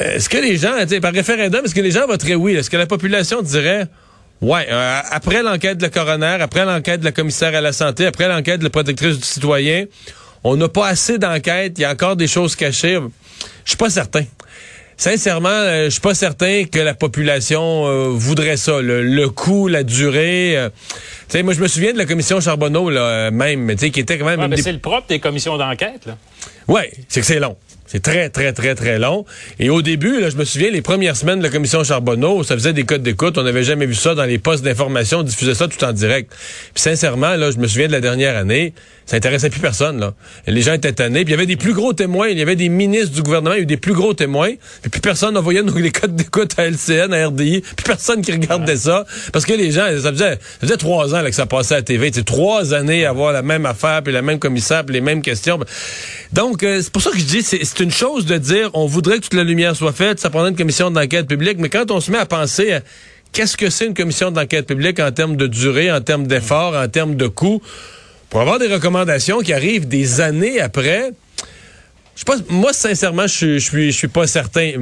euh, 0.00 0.16
est-ce 0.16 0.28
que 0.28 0.38
les 0.38 0.56
gens, 0.56 0.72
par 1.00 1.12
référendum, 1.12 1.64
est-ce 1.64 1.76
que 1.76 1.80
les 1.80 1.92
gens 1.92 2.08
voteraient 2.08 2.34
oui? 2.34 2.54
Est-ce 2.54 2.70
que 2.70 2.76
la 2.76 2.86
population 2.86 3.40
dirait 3.40 3.86
Ouais, 4.40 4.66
euh, 4.68 5.00
après 5.10 5.42
l'enquête 5.42 5.78
de 5.78 5.82
la 5.82 5.90
coroner, 5.90 6.38
après 6.40 6.64
l'enquête 6.64 7.00
de 7.00 7.04
la 7.04 7.12
commissaire 7.12 7.54
à 7.54 7.60
la 7.60 7.72
santé, 7.72 8.06
après 8.06 8.26
l'enquête 8.26 8.58
de 8.58 8.64
la 8.64 8.70
protectrice 8.70 9.18
du 9.18 9.24
citoyen, 9.24 9.84
on 10.42 10.56
n'a 10.56 10.68
pas 10.68 10.88
assez 10.88 11.18
d'enquêtes, 11.18 11.74
il 11.76 11.82
y 11.82 11.84
a 11.84 11.92
encore 11.92 12.16
des 12.16 12.26
choses 12.26 12.56
cachées? 12.56 12.98
Je 13.64 13.70
suis 13.70 13.76
pas 13.76 13.90
certain 13.90 14.24
sincèrement, 15.00 15.48
euh, 15.48 15.86
je 15.86 15.90
suis 15.90 16.00
pas 16.00 16.14
certain 16.14 16.64
que 16.64 16.78
la 16.78 16.94
population 16.94 17.86
euh, 17.86 18.08
voudrait 18.10 18.56
ça. 18.56 18.80
Le, 18.80 19.28
coût, 19.28 19.66
la 19.66 19.82
durée. 19.82 20.56
Euh, 20.56 20.68
tu 20.68 21.38
sais, 21.38 21.42
moi, 21.42 21.54
je 21.54 21.60
me 21.60 21.68
souviens 21.68 21.92
de 21.92 21.98
la 21.98 22.04
commission 22.04 22.40
Charbonneau, 22.40 22.90
là, 22.90 23.30
même, 23.30 23.70
tu 23.72 23.78
sais, 23.78 23.90
qui 23.90 24.00
était 24.00 24.18
quand 24.18 24.26
même. 24.26 24.46
mais 24.46 24.56
c'est 24.58 24.72
le 24.72 24.78
propre 24.78 25.08
des 25.08 25.18
commissions 25.18 25.56
d'enquête, 25.56 26.06
là. 26.06 26.16
Ouais, 26.68 26.92
c'est 27.08 27.20
que 27.20 27.26
c'est 27.26 27.40
long. 27.40 27.56
C'est 27.92 28.02
très, 28.02 28.28
très, 28.30 28.52
très, 28.52 28.76
très 28.76 29.00
long. 29.00 29.24
Et 29.58 29.68
au 29.68 29.82
début, 29.82 30.20
là, 30.20 30.30
je 30.30 30.36
me 30.36 30.44
souviens, 30.44 30.70
les 30.70 30.80
premières 30.80 31.16
semaines 31.16 31.40
de 31.40 31.42
la 31.42 31.50
commission 31.50 31.82
Charbonneau, 31.82 32.44
ça 32.44 32.54
faisait 32.54 32.72
des 32.72 32.84
codes 32.84 33.02
d'écoute. 33.02 33.36
On 33.36 33.42
n'avait 33.42 33.64
jamais 33.64 33.86
vu 33.86 33.96
ça 33.96 34.14
dans 34.14 34.26
les 34.26 34.38
postes 34.38 34.62
d'information. 34.62 35.18
On 35.18 35.22
diffusait 35.24 35.56
ça 35.56 35.66
tout 35.66 35.82
en 35.82 35.92
direct. 35.92 36.30
Puis 36.72 36.82
sincèrement, 36.82 37.34
là, 37.34 37.50
je 37.50 37.58
me 37.58 37.66
souviens 37.66 37.88
de 37.88 37.92
la 37.92 38.00
dernière 38.00 38.36
année, 38.36 38.74
ça 39.06 39.16
intéressait 39.16 39.50
plus 39.50 39.58
personne. 39.58 39.98
Là. 39.98 40.14
les 40.46 40.62
gens 40.62 40.74
étaient 40.74 40.92
tannés. 40.92 41.24
Puis 41.24 41.32
il 41.32 41.34
y 41.34 41.34
avait 41.34 41.46
des 41.46 41.56
plus 41.56 41.72
gros 41.72 41.92
témoins. 41.92 42.28
Il 42.28 42.38
y 42.38 42.42
avait 42.42 42.54
des 42.54 42.68
ministres 42.68 43.12
du 43.12 43.22
gouvernement. 43.22 43.54
Il 43.54 43.58
y 43.58 43.60
a 43.60 43.62
eu 43.64 43.66
des 43.66 43.76
plus 43.76 43.94
gros 43.94 44.14
témoins. 44.14 44.52
Puis 44.82 44.90
plus 44.90 45.00
personne 45.00 45.34
n'envoyait 45.34 45.62
les 45.62 45.90
codes 45.90 46.14
d'écoute 46.14 46.52
à 46.58 46.66
LCN, 46.66 47.12
à 47.12 47.26
RDI. 47.26 47.62
Puis 47.62 47.84
personne 47.84 48.22
qui 48.22 48.30
regardait 48.30 48.76
ça. 48.76 49.04
Parce 49.32 49.44
que 49.44 49.52
les 49.52 49.72
gens, 49.72 49.88
ça 50.00 50.12
faisait, 50.12 50.34
ça 50.34 50.60
faisait 50.60 50.76
trois 50.76 51.12
ans 51.12 51.22
là, 51.22 51.28
que 51.28 51.34
ça 51.34 51.46
passait 51.46 51.74
à 51.74 51.78
la 51.78 51.82
TV. 51.82 52.12
C'est 52.14 52.24
trois 52.24 52.72
années 52.72 53.04
à 53.04 53.10
avoir 53.10 53.32
la 53.32 53.42
même 53.42 53.66
affaire, 53.66 54.00
puis 54.04 54.12
la 54.12 54.22
même 54.22 54.38
commissaire, 54.38 54.84
puis 54.84 54.94
les 54.94 55.00
mêmes 55.00 55.22
questions. 55.22 55.58
Donc, 56.32 56.62
euh, 56.62 56.80
c'est 56.80 56.92
pour 56.92 57.02
ça 57.02 57.10
que 57.10 57.18
je 57.18 57.24
dis, 57.24 57.42
c'est 57.42 57.79
une 57.80 57.90
chose 57.90 58.26
de 58.26 58.36
dire, 58.36 58.70
on 58.74 58.86
voudrait 58.86 59.16
que 59.16 59.22
toute 59.22 59.34
la 59.34 59.44
lumière 59.44 59.74
soit 59.74 59.92
faite, 59.92 60.20
ça 60.20 60.28
prendrait 60.28 60.50
une 60.50 60.56
commission 60.56 60.90
d'enquête 60.90 61.26
publique, 61.26 61.56
mais 61.58 61.70
quand 61.70 61.90
on 61.90 62.00
se 62.00 62.10
met 62.10 62.18
à 62.18 62.26
penser 62.26 62.72
à 62.72 62.80
qu'est-ce 63.32 63.56
que 63.56 63.70
c'est 63.70 63.86
une 63.86 63.94
commission 63.94 64.30
d'enquête 64.30 64.66
publique 64.66 65.00
en 65.00 65.10
termes 65.10 65.36
de 65.36 65.46
durée, 65.46 65.90
en 65.90 66.00
termes 66.00 66.26
d'effort, 66.26 66.74
en 66.76 66.88
termes 66.88 67.16
de 67.16 67.26
coûts, 67.26 67.62
pour 68.28 68.42
avoir 68.42 68.58
des 68.58 68.66
recommandations 68.66 69.40
qui 69.40 69.52
arrivent 69.52 69.88
des 69.88 70.20
années 70.20 70.60
après, 70.60 71.12
je 72.20 72.24
pense, 72.26 72.42
moi, 72.50 72.74
sincèrement, 72.74 73.26
je, 73.26 73.58
suis, 73.58 73.92
je 73.92 73.96
suis 73.96 74.08
pas 74.08 74.26
certain. 74.26 74.72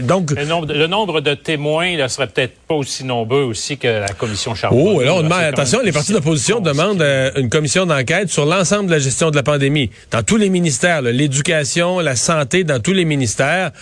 Donc, 0.00 0.30
le 0.30 0.86
nombre, 0.86 1.20
de 1.20 1.34
témoins 1.34 1.98
ne 1.98 2.08
serait 2.08 2.28
peut-être 2.28 2.54
pas 2.66 2.76
aussi 2.76 3.04
nombreux 3.04 3.42
aussi 3.42 3.76
que 3.76 3.88
la 3.88 4.08
commission 4.08 4.54
Charbonneau. 4.54 4.94
Oh, 4.94 5.02
là, 5.02 5.12
on 5.12 5.22
demande, 5.22 5.42
attention, 5.42 5.80
les 5.84 5.92
partis 5.92 6.14
d'opposition 6.14 6.60
demandent 6.60 7.02
euh, 7.02 7.30
une 7.36 7.50
commission 7.50 7.84
d'enquête 7.84 8.30
sur 8.30 8.46
l'ensemble 8.46 8.86
de 8.86 8.92
la 8.92 9.00
gestion 9.00 9.30
de 9.30 9.36
la 9.36 9.42
pandémie, 9.42 9.90
dans 10.10 10.22
tous 10.22 10.38
les 10.38 10.48
ministères, 10.48 11.02
l'éducation, 11.02 12.00
la 12.00 12.16
santé, 12.16 12.64
dans 12.64 12.80
tous 12.80 12.94
les 12.94 13.04
ministères. 13.04 13.72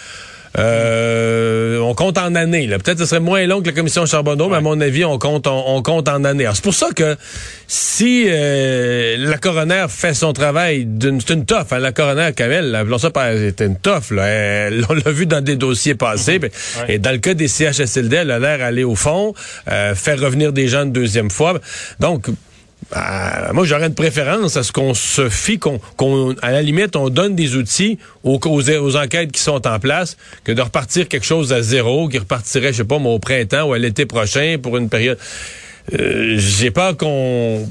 Euh, 0.58 1.78
on 1.80 1.94
compte 1.94 2.18
en 2.18 2.34
années. 2.34 2.66
Peut-être 2.68 2.94
que 2.94 3.00
ce 3.00 3.06
serait 3.06 3.20
moins 3.20 3.44
long 3.46 3.60
que 3.60 3.66
la 3.66 3.72
commission 3.72 4.06
Charbonneau, 4.06 4.48
mais 4.48 4.56
à 4.56 4.60
mon 4.60 4.80
avis, 4.80 5.04
on 5.04 5.18
compte, 5.18 5.46
on, 5.46 5.82
compte 5.82 6.08
en 6.08 6.24
années. 6.24 6.48
C'est 6.54 6.64
pour 6.64 6.74
ça 6.74 6.88
que 6.94 7.16
si 7.66 8.24
euh, 8.26 9.16
la 9.18 9.38
coroner 9.38 9.86
fait 9.88 10.14
son 10.14 10.32
travail, 10.32 10.88
c'est 11.00 11.34
une 11.34 11.44
toffe. 11.44 11.72
Hein, 11.72 11.78
la 11.78 11.92
coroner, 11.92 12.30
Kamel, 12.34 12.74
appelons 12.74 12.98
ça 12.98 13.10
c'était 13.36 13.66
une 13.66 13.76
toffe. 13.76 14.10
Là. 14.10 14.70
on 14.88 14.94
l'a 14.94 15.10
vu 15.10 15.26
dans 15.26 15.42
des 15.42 15.56
dossiers 15.56 15.94
passés. 15.94 16.40
Et 16.88 16.98
dans 16.98 17.12
le 17.12 17.18
cas 17.18 17.34
des 17.34 17.48
CHSLD, 17.48 18.16
elle 18.16 18.30
a 18.30 18.38
l'air 18.38 18.58
d'aller 18.58 18.84
au 18.84 18.94
fond, 18.94 19.34
euh, 19.70 19.94
faire 19.94 20.20
revenir 20.20 20.52
des 20.52 20.68
gens 20.68 20.84
une 20.84 20.92
deuxième 20.92 21.30
fois. 21.30 21.58
Donc, 22.00 22.28
euh, 22.94 23.52
moi, 23.52 23.64
j'aurais 23.64 23.88
une 23.88 23.94
préférence 23.94 24.56
à 24.56 24.62
ce 24.62 24.70
qu'on 24.70 24.94
se 24.94 25.28
fie, 25.28 25.58
qu'on, 25.58 25.80
à 26.42 26.52
la 26.52 26.62
limite, 26.62 26.94
on 26.94 27.08
donne 27.08 27.34
des 27.34 27.56
outils 27.56 27.98
aux, 28.22 28.38
enquêtes 28.96 29.32
qui 29.32 29.40
sont 29.40 29.66
en 29.66 29.78
place, 29.80 30.16
que 30.44 30.52
de 30.52 30.62
repartir 30.62 31.08
quelque 31.08 31.26
chose 31.26 31.52
à 31.52 31.62
zéro, 31.62 32.08
qui 32.08 32.18
repartirait, 32.18 32.72
je 32.72 32.78
sais 32.78 32.84
pas, 32.84 32.96
au 32.96 33.18
printemps 33.18 33.64
ou 33.64 33.72
à 33.72 33.78
l'été 33.78 34.06
prochain 34.06 34.56
pour 34.62 34.76
une 34.76 34.88
période. 34.88 35.18
Euh, 35.94 36.34
j'ai 36.38 36.70
peur 36.70 36.96
qu'on, 36.96 37.68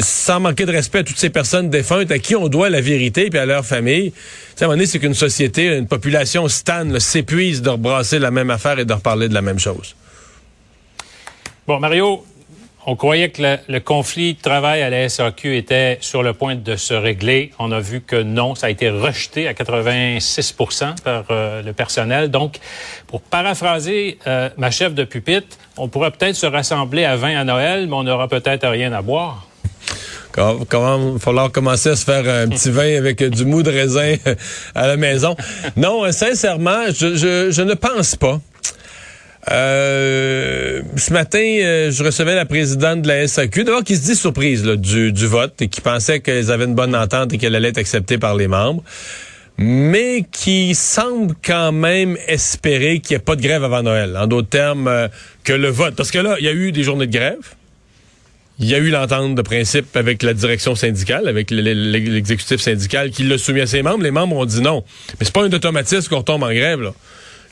sans 0.00 0.40
manquer 0.40 0.66
de 0.66 0.72
respect 0.72 0.98
à 0.98 1.04
toutes 1.04 1.18
ces 1.18 1.30
personnes 1.30 1.70
défuntes 1.70 2.10
à 2.10 2.18
qui 2.18 2.36
on 2.36 2.48
doit 2.48 2.68
la 2.68 2.82
vérité 2.82 3.30
puis 3.30 3.38
à 3.38 3.46
leur 3.46 3.64
famille. 3.64 4.12
à 4.60 4.64
un 4.64 4.66
moment 4.66 4.76
donné, 4.76 4.86
c'est 4.86 4.98
qu'une 4.98 5.14
société, 5.14 5.76
une 5.76 5.86
population 5.86 6.48
stan 6.48 6.98
s'épuise 6.98 7.62
de 7.62 7.70
rebrasser 7.70 8.18
la 8.18 8.30
même 8.30 8.50
affaire 8.50 8.78
et 8.78 8.84
de 8.84 8.92
reparler 8.92 9.28
de 9.28 9.34
la 9.34 9.42
même 9.42 9.58
chose. 9.58 9.96
Bon, 11.66 11.80
Mario, 11.80 12.24
On 12.88 12.94
croyait 12.94 13.30
que 13.30 13.42
le, 13.66 13.80
conflit 13.80 14.34
de 14.34 14.40
travail 14.40 14.80
à 14.80 14.90
la 14.90 15.08
SAQ 15.08 15.56
était 15.56 15.98
sur 16.00 16.22
le 16.22 16.34
point 16.34 16.54
de 16.54 16.76
se 16.76 16.94
régler. 16.94 17.50
On 17.58 17.72
a 17.72 17.80
vu 17.80 18.00
que 18.00 18.22
non, 18.22 18.54
ça 18.54 18.68
a 18.68 18.70
été 18.70 18.90
rejeté 18.90 19.48
à 19.48 19.54
86% 19.54 21.02
par 21.02 21.24
euh, 21.32 21.62
le 21.62 21.72
personnel. 21.72 22.30
Donc, 22.30 22.60
pour 23.08 23.22
paraphraser 23.22 24.18
euh, 24.28 24.50
ma 24.56 24.70
chef 24.70 24.94
de 24.94 25.02
pupitre, 25.02 25.58
on 25.76 25.88
pourrait 25.88 26.12
peut-être 26.12 26.36
se 26.36 26.46
rassembler 26.46 27.04
à 27.04 27.16
20 27.16 27.36
à 27.36 27.42
Noël, 27.42 27.88
mais 27.88 27.94
on 27.94 28.04
n'aura 28.04 28.28
peut-être 28.28 28.68
rien 28.68 28.92
à 28.92 29.02
boire. 29.02 29.48
Comment 30.68 31.18
falloir 31.18 31.50
commencer 31.50 31.88
à 31.88 31.96
se 31.96 32.04
faire 32.04 32.28
un 32.28 32.48
petit 32.48 32.70
vin 32.70 32.98
avec 32.98 33.24
du 33.24 33.44
mou 33.46 33.64
de 33.64 33.70
raisin 33.70 34.14
à 34.76 34.86
la 34.86 34.96
maison. 34.96 35.34
Non, 35.76 36.12
sincèrement, 36.12 36.84
je, 36.94 37.16
je, 37.16 37.50
je 37.50 37.62
ne 37.62 37.74
pense 37.74 38.14
pas. 38.14 38.38
Euh, 39.52 40.82
ce 40.96 41.12
matin, 41.12 41.38
euh, 41.38 41.92
je 41.92 42.02
recevais 42.02 42.34
la 42.34 42.46
présidente 42.46 43.02
de 43.02 43.08
la 43.08 43.28
SAQ, 43.28 43.62
d'abord 43.62 43.84
qui 43.84 43.94
se 43.94 44.04
dit 44.04 44.16
surprise 44.16 44.64
là, 44.64 44.74
du, 44.74 45.12
du 45.12 45.26
vote 45.26 45.62
et 45.62 45.68
qui 45.68 45.80
pensait 45.80 46.20
qu'ils 46.20 46.50
avaient 46.50 46.64
une 46.64 46.74
bonne 46.74 46.96
entente 46.96 47.32
et 47.32 47.38
qu'elle 47.38 47.54
allait 47.54 47.68
être 47.68 47.78
acceptée 47.78 48.18
par 48.18 48.34
les 48.34 48.48
membres, 48.48 48.82
mais 49.56 50.24
qui 50.32 50.74
semble 50.74 51.34
quand 51.44 51.70
même 51.70 52.16
espérer 52.26 52.98
qu'il 52.98 53.16
n'y 53.16 53.20
ait 53.20 53.24
pas 53.24 53.36
de 53.36 53.42
grève 53.42 53.62
avant 53.62 53.82
Noël. 53.82 54.16
En 54.16 54.26
d'autres 54.26 54.48
termes, 54.48 54.88
euh, 54.88 55.06
que 55.44 55.52
le 55.52 55.68
vote. 55.68 55.94
Parce 55.94 56.10
que 56.10 56.18
là, 56.18 56.36
il 56.40 56.44
y 56.44 56.48
a 56.48 56.52
eu 56.52 56.72
des 56.72 56.82
journées 56.82 57.06
de 57.06 57.12
grève. 57.12 57.54
Il 58.58 58.66
y 58.66 58.74
a 58.74 58.78
eu 58.78 58.88
l'entente 58.88 59.34
de 59.34 59.42
principe 59.42 59.96
avec 59.96 60.22
la 60.22 60.32
direction 60.32 60.74
syndicale, 60.74 61.28
avec 61.28 61.50
l'exécutif 61.50 62.58
syndical 62.58 63.10
qui 63.10 63.22
l'a 63.22 63.36
soumis 63.36 63.60
à 63.60 63.66
ses 63.66 63.82
membres. 63.82 64.02
Les 64.02 64.10
membres 64.10 64.34
ont 64.34 64.46
dit 64.46 64.62
non. 64.62 64.82
Mais 65.20 65.26
c'est 65.26 65.32
pas 65.32 65.44
un 65.44 65.52
automatisme 65.52 66.08
qu'on 66.08 66.18
retombe 66.18 66.42
en 66.42 66.52
grève, 66.52 66.80
là. 66.80 66.94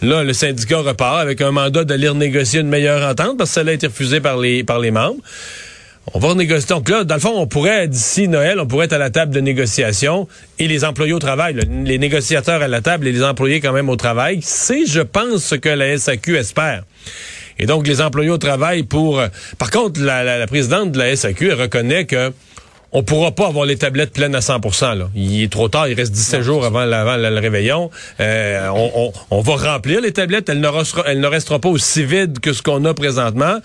Là, 0.04 0.22
le 0.22 0.34
syndicat 0.34 0.80
repart 0.80 1.18
avec 1.18 1.40
un 1.40 1.50
mandat 1.50 1.84
d'aller 1.84 2.12
négocier 2.12 2.60
une 2.60 2.68
meilleure 2.68 3.08
entente 3.08 3.38
parce 3.38 3.48
que 3.48 3.54
ça 3.54 3.66
a 3.66 3.72
été 3.72 3.86
refusé 3.86 4.20
par 4.20 4.36
les, 4.36 4.62
par 4.62 4.78
les 4.78 4.90
membres. 4.90 5.16
On 6.12 6.18
va 6.18 6.28
renégocier. 6.28 6.68
Donc 6.68 6.90
là, 6.90 7.04
dans 7.04 7.14
le 7.14 7.20
fond, 7.22 7.32
on 7.34 7.46
pourrait, 7.46 7.88
d'ici 7.88 8.28
Noël, 8.28 8.60
on 8.60 8.66
pourrait 8.66 8.84
être 8.84 8.92
à 8.92 8.98
la 8.98 9.08
table 9.08 9.32
de 9.32 9.40
négociation 9.40 10.28
et 10.58 10.68
les 10.68 10.84
employés 10.84 11.14
au 11.14 11.18
travail, 11.18 11.56
les 11.86 11.96
négociateurs 11.96 12.60
à 12.60 12.68
la 12.68 12.82
table 12.82 13.08
et 13.08 13.12
les 13.12 13.24
employés 13.24 13.62
quand 13.62 13.72
même 13.72 13.88
au 13.88 13.96
travail. 13.96 14.40
C'est, 14.42 14.84
je 14.84 15.00
pense, 15.00 15.42
ce 15.42 15.54
que 15.54 15.70
la 15.70 15.96
SAQ 15.96 16.36
espère. 16.36 16.84
Et 17.58 17.64
donc, 17.64 17.86
les 17.86 18.02
employés 18.02 18.28
au 18.28 18.36
travail 18.36 18.82
pour... 18.82 19.22
Par 19.56 19.70
contre, 19.70 20.02
la, 20.02 20.22
la, 20.22 20.36
la 20.36 20.46
présidente 20.46 20.92
de 20.92 20.98
la 20.98 21.16
SAQ 21.16 21.54
reconnaît 21.54 22.04
que 22.04 22.30
on 22.94 23.02
pourra 23.02 23.32
pas 23.32 23.48
avoir 23.48 23.66
les 23.66 23.76
tablettes 23.76 24.12
pleines 24.12 24.34
à 24.34 24.40
100 24.40 24.60
là. 24.94 25.10
Il 25.14 25.42
est 25.42 25.52
trop 25.52 25.68
tard, 25.68 25.88
il 25.88 25.94
reste 25.94 26.12
17 26.12 26.42
jours 26.42 26.64
avant, 26.64 26.80
avant, 26.80 27.16
le 27.16 27.38
réveillon. 27.38 27.90
Euh, 28.20 28.68
on, 28.68 28.90
on, 28.94 29.12
on, 29.30 29.40
va 29.40 29.72
remplir 29.72 30.00
les 30.00 30.12
tablettes, 30.12 30.48
elles 30.48 30.60
ne, 30.60 30.68
resteront, 30.68 31.02
elles 31.04 31.20
ne 31.20 31.26
resteront 31.26 31.58
pas 31.58 31.68
aussi 31.68 32.04
vides 32.04 32.38
que 32.38 32.52
ce 32.52 32.62
qu'on 32.62 32.84
a 32.84 32.94
présentement. 32.94 33.58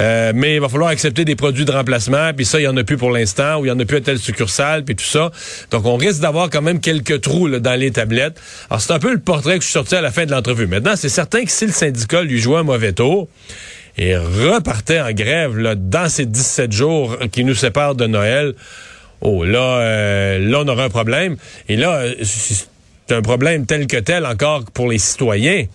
Euh, 0.00 0.32
mais 0.34 0.54
il 0.54 0.60
va 0.60 0.70
falloir 0.70 0.88
accepter 0.88 1.26
des 1.26 1.36
produits 1.36 1.66
de 1.66 1.70
remplacement, 1.70 2.32
puis 2.34 2.46
ça, 2.46 2.58
il 2.58 2.62
y 2.62 2.68
en 2.68 2.76
a 2.78 2.82
plus 2.82 2.96
pour 2.96 3.10
l'instant, 3.10 3.60
ou 3.60 3.66
il 3.66 3.68
y 3.68 3.70
en 3.70 3.78
a 3.78 3.84
plus 3.84 3.98
à 3.98 4.00
telle 4.00 4.18
succursale, 4.18 4.84
puis 4.84 4.96
tout 4.96 5.04
ça. 5.04 5.30
Donc, 5.70 5.84
on 5.84 5.96
risque 5.96 6.20
d'avoir 6.20 6.48
quand 6.48 6.62
même 6.62 6.80
quelques 6.80 7.20
trous 7.20 7.46
là, 7.46 7.58
dans 7.58 7.78
les 7.78 7.90
tablettes. 7.90 8.40
Alors, 8.70 8.80
c'est 8.80 8.94
un 8.94 8.98
peu 8.98 9.12
le 9.12 9.20
portrait 9.20 9.58
que 9.58 9.64
je 9.64 9.66
suis 9.66 9.74
sorti 9.74 9.94
à 9.94 10.00
la 10.00 10.10
fin 10.10 10.24
de 10.24 10.30
l'entrevue. 10.30 10.66
Maintenant, 10.66 10.96
c'est 10.96 11.10
certain 11.10 11.44
que 11.44 11.50
si 11.50 11.66
le 11.66 11.72
syndicat 11.72 12.22
lui 12.22 12.40
jouait 12.40 12.58
un 12.58 12.62
mauvais 12.62 12.92
tour, 12.92 13.28
et 13.98 14.16
repartait 14.16 15.00
en 15.00 15.12
grève 15.12 15.58
là, 15.58 15.74
dans 15.74 16.08
ces 16.08 16.26
17 16.26 16.72
jours 16.72 17.16
qui 17.30 17.44
nous 17.44 17.54
séparent 17.54 17.94
de 17.94 18.06
Noël, 18.06 18.54
oh 19.20 19.44
là, 19.44 19.78
euh, 19.80 20.38
là 20.38 20.60
on 20.60 20.68
aura 20.68 20.84
un 20.84 20.90
problème. 20.90 21.36
Et 21.68 21.76
là, 21.76 22.04
c'est 22.22 23.14
un 23.14 23.22
problème 23.22 23.66
tel 23.66 23.86
que 23.86 23.98
tel 23.98 24.26
encore 24.26 24.64
pour 24.72 24.90
les 24.90 24.98
citoyens. 24.98 25.66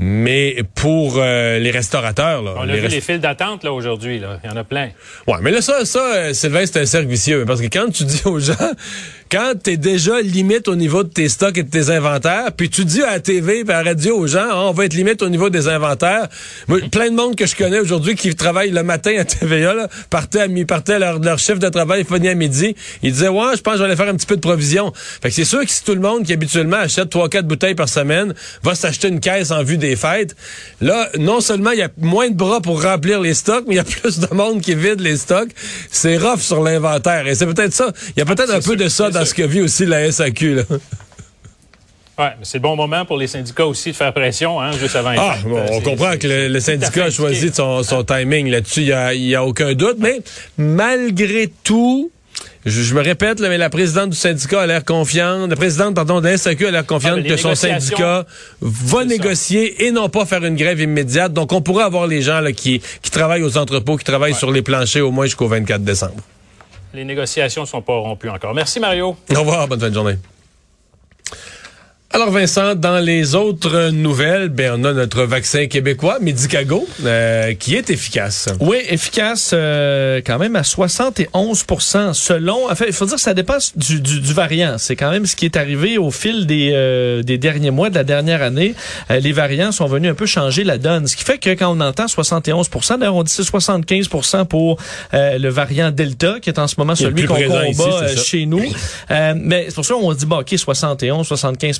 Mais 0.00 0.62
pour 0.76 1.16
euh, 1.16 1.58
les 1.58 1.72
restaurateurs, 1.72 2.40
là, 2.40 2.54
on 2.56 2.60
a 2.60 2.66
les 2.66 2.78
vu 2.78 2.86
les 2.86 3.00
files 3.00 3.18
d'attente 3.18 3.64
là 3.64 3.72
aujourd'hui, 3.72 4.20
là, 4.20 4.38
il 4.44 4.48
y 4.48 4.52
en 4.52 4.56
a 4.56 4.62
plein. 4.62 4.90
Ouais, 5.26 5.38
mais 5.42 5.50
là 5.50 5.60
ça, 5.60 5.84
ça, 5.84 5.98
euh, 5.98 6.32
Sylvain, 6.34 6.64
c'est 6.66 6.80
un 6.80 6.86
cercle 6.86 7.08
vicieux 7.08 7.44
parce 7.44 7.60
que 7.60 7.66
quand 7.66 7.90
tu 7.90 8.04
dis 8.04 8.22
aux 8.24 8.38
gens, 8.38 8.54
quand 9.30 9.52
t'es 9.62 9.76
déjà 9.76 10.20
limite 10.20 10.68
au 10.68 10.76
niveau 10.76 11.02
de 11.02 11.08
tes 11.08 11.28
stocks 11.28 11.58
et 11.58 11.62
de 11.62 11.70
tes 11.70 11.90
inventaires, 11.90 12.52
puis 12.56 12.70
tu 12.70 12.84
dis 12.84 13.02
à 13.02 13.12
la 13.12 13.20
TV 13.20 13.60
et 13.60 13.70
à 13.70 13.82
la 13.82 13.90
radio 13.90 14.16
aux 14.16 14.26
gens, 14.26 14.46
ah, 14.50 14.64
on 14.66 14.72
va 14.72 14.86
être 14.86 14.94
limite 14.94 15.22
au 15.22 15.28
niveau 15.28 15.50
des 15.50 15.68
inventaires. 15.68 16.28
Moi, 16.66 16.80
plein 16.90 17.10
de 17.10 17.14
monde 17.14 17.36
que 17.36 17.46
je 17.46 17.54
connais 17.54 17.78
aujourd'hui 17.78 18.14
qui 18.14 18.34
travaille 18.34 18.70
le 18.70 18.82
matin 18.82 19.12
à 19.18 19.24
TVA, 19.24 19.74
là, 19.74 19.88
partait 20.10 20.40
à 20.40 20.48
mi, 20.48 20.64
partait 20.64 20.98
leur, 20.98 21.18
leur 21.18 21.38
chiffre 21.38 21.58
de 21.58 21.68
travail 21.68 22.04
finit 22.04 22.28
à 22.28 22.34
midi. 22.34 22.74
Ils 23.02 23.12
disaient, 23.12 23.28
ouais, 23.28 23.56
je 23.56 23.62
pense 23.62 23.74
que 23.74 23.78
je 23.78 23.82
vais 23.84 23.88
aller 23.90 23.96
faire 23.96 24.08
un 24.08 24.16
petit 24.16 24.26
peu 24.26 24.36
de 24.36 24.40
provision. 24.40 24.92
Fait 24.94 25.28
que 25.28 25.34
c'est 25.34 25.44
sûr 25.44 25.60
que 25.60 25.70
si 25.70 25.84
tout 25.84 25.94
le 25.94 26.00
monde 26.00 26.24
qui 26.24 26.32
habituellement 26.32 26.78
achète 26.78 27.10
trois, 27.10 27.28
quatre 27.28 27.46
bouteilles 27.46 27.74
par 27.74 27.88
semaine 27.88 28.34
va 28.62 28.74
s'acheter 28.74 29.08
une 29.08 29.20
caisse 29.20 29.50
en 29.50 29.62
vue 29.62 29.78
des 29.78 29.96
fêtes, 29.96 30.34
là, 30.80 31.08
non 31.18 31.40
seulement 31.40 31.70
il 31.72 31.78
y 31.78 31.82
a 31.82 31.90
moins 31.98 32.30
de 32.30 32.34
bras 32.34 32.60
pour 32.60 32.82
remplir 32.82 33.20
les 33.20 33.34
stocks, 33.34 33.64
mais 33.66 33.74
il 33.74 33.78
y 33.78 33.80
a 33.80 33.84
plus 33.84 34.20
de 34.20 34.34
monde 34.34 34.60
qui 34.60 34.74
vide 34.74 35.00
les 35.00 35.16
stocks. 35.16 35.50
C'est 35.90 36.16
rough 36.16 36.40
sur 36.40 36.62
l'inventaire. 36.62 37.26
Et 37.26 37.34
c'est 37.34 37.46
peut-être 37.46 37.72
ça. 37.74 37.92
Il 38.16 38.20
y 38.20 38.22
a 38.22 38.24
peut-être 38.24 38.52
un 38.52 38.60
peu 38.60 38.76
de 38.76 38.88
ça 38.88 39.10
dans 39.18 39.24
ce 39.24 39.34
que 39.34 39.42
vit 39.42 39.60
aussi 39.62 39.86
la 39.86 40.10
SAQ. 40.10 40.54
Là. 40.56 40.62
Ouais, 42.18 42.30
mais 42.36 42.44
c'est 42.44 42.58
le 42.58 42.62
bon 42.62 42.74
moment 42.74 43.04
pour 43.04 43.16
les 43.16 43.28
syndicats 43.28 43.66
aussi 43.66 43.92
de 43.92 43.96
faire 43.96 44.12
pression, 44.12 44.60
hein, 44.60 44.72
juste 44.72 44.96
avant 44.96 45.12
Ah, 45.16 45.36
bon, 45.44 45.60
on 45.70 45.80
comprend 45.80 46.16
que 46.16 46.26
le, 46.26 46.48
le 46.48 46.58
syndicat 46.60 47.04
a 47.04 47.10
choisi 47.10 47.50
son, 47.54 47.84
son 47.84 48.02
timing 48.02 48.50
là-dessus, 48.50 48.80
il 48.80 48.86
y 48.88 48.92
a, 48.92 49.14
y 49.14 49.34
a 49.36 49.44
aucun 49.44 49.72
doute. 49.74 49.98
Mais 50.00 50.18
malgré 50.56 51.48
tout, 51.62 52.10
je, 52.66 52.82
je 52.82 52.92
me 52.94 53.02
répète, 53.02 53.38
là, 53.38 53.48
mais 53.48 53.56
la 53.56 53.70
présidente 53.70 54.10
du 54.10 54.16
syndicat 54.16 54.62
a 54.62 54.66
l'air 54.66 54.84
confiante, 54.84 55.48
la 55.48 55.54
présidente, 55.54 55.94
pardon, 55.94 56.20
de 56.20 56.26
la 56.26 56.36
SAQ 56.36 56.66
a 56.66 56.70
l'air 56.72 56.86
confiante 56.86 57.20
Ah, 57.24 57.28
que 57.28 57.36
son 57.36 57.54
syndicat 57.54 58.26
va 58.60 58.98
ça. 58.98 59.04
négocier 59.04 59.86
et 59.86 59.92
non 59.92 60.08
pas 60.08 60.26
faire 60.26 60.44
une 60.44 60.56
grève 60.56 60.80
immédiate. 60.80 61.32
Donc, 61.32 61.52
on 61.52 61.62
pourrait 61.62 61.84
avoir 61.84 62.08
les 62.08 62.20
gens 62.20 62.40
là, 62.40 62.50
qui, 62.50 62.80
qui 63.00 63.10
travaillent 63.12 63.44
aux 63.44 63.56
entrepôts, 63.58 63.96
qui 63.96 64.04
travaillent 64.04 64.34
sur 64.34 64.50
les 64.50 64.62
planchers 64.62 65.06
au 65.06 65.12
moins 65.12 65.26
jusqu'au 65.26 65.46
24 65.46 65.82
décembre. 65.84 66.14
Les 66.94 67.04
négociations 67.04 67.66
sont 67.66 67.82
pas 67.82 67.94
rompues 67.94 68.30
encore. 68.30 68.54
Merci 68.54 68.80
Mario. 68.80 69.16
Au 69.34 69.40
revoir, 69.40 69.68
bonne 69.68 69.80
fin 69.80 69.90
de 69.90 69.94
journée. 69.94 70.16
Alors 72.18 72.32
Vincent, 72.32 72.74
dans 72.74 72.98
les 72.98 73.36
autres 73.36 73.90
nouvelles, 73.90 74.48
ben 74.48 74.72
on 74.76 74.84
a 74.84 74.92
notre 74.92 75.22
vaccin 75.22 75.68
québécois 75.68 76.18
Medicago 76.20 76.84
euh, 77.04 77.54
qui 77.54 77.76
est 77.76 77.90
efficace. 77.90 78.48
Oui, 78.58 78.78
efficace 78.88 79.52
euh, 79.54 80.20
quand 80.26 80.36
même 80.36 80.56
à 80.56 80.62
71% 80.62 82.14
selon. 82.14 82.68
En 82.68 82.74
fait, 82.74 82.86
il 82.88 82.92
faut 82.92 83.06
dire 83.06 83.14
que 83.14 83.20
ça 83.20 83.34
dépend 83.34 83.58
du, 83.76 84.00
du, 84.00 84.18
du 84.18 84.32
variant. 84.32 84.78
C'est 84.78 84.96
quand 84.96 85.12
même 85.12 85.26
ce 85.26 85.36
qui 85.36 85.44
est 85.44 85.56
arrivé 85.56 85.96
au 85.96 86.10
fil 86.10 86.48
des, 86.48 86.72
euh, 86.74 87.22
des 87.22 87.38
derniers 87.38 87.70
mois, 87.70 87.88
de 87.88 87.94
la 87.94 88.02
dernière 88.02 88.42
année. 88.42 88.74
Les 89.10 89.30
variants 89.30 89.70
sont 89.70 89.86
venus 89.86 90.10
un 90.10 90.14
peu 90.14 90.26
changer 90.26 90.64
la 90.64 90.78
donne. 90.78 91.06
Ce 91.06 91.14
qui 91.14 91.22
fait 91.22 91.38
que 91.38 91.50
quand 91.50 91.72
on 91.72 91.80
entend 91.80 92.08
71 92.08 92.68
d'ailleurs 92.98 93.14
on 93.14 93.22
dit 93.22 93.32
c'est 93.32 93.48
75% 93.48 94.44
pour 94.46 94.76
le 95.12 95.48
variant 95.50 95.92
Delta, 95.92 96.40
qui 96.42 96.50
est 96.50 96.58
en 96.58 96.66
ce 96.66 96.74
moment 96.78 96.96
celui 96.96 97.26
qu'on 97.26 97.36
combat 97.36 97.68
ici, 97.68 98.24
chez 98.24 98.46
nous. 98.46 98.64
Mais 99.08 99.66
c'est 99.68 99.74
pour 99.76 99.84
ça 99.84 99.94
qu'on 99.94 100.12
dit, 100.14 100.26
bon, 100.26 100.40
OK, 100.40 100.52
71, 100.56 101.24
75 101.24 101.78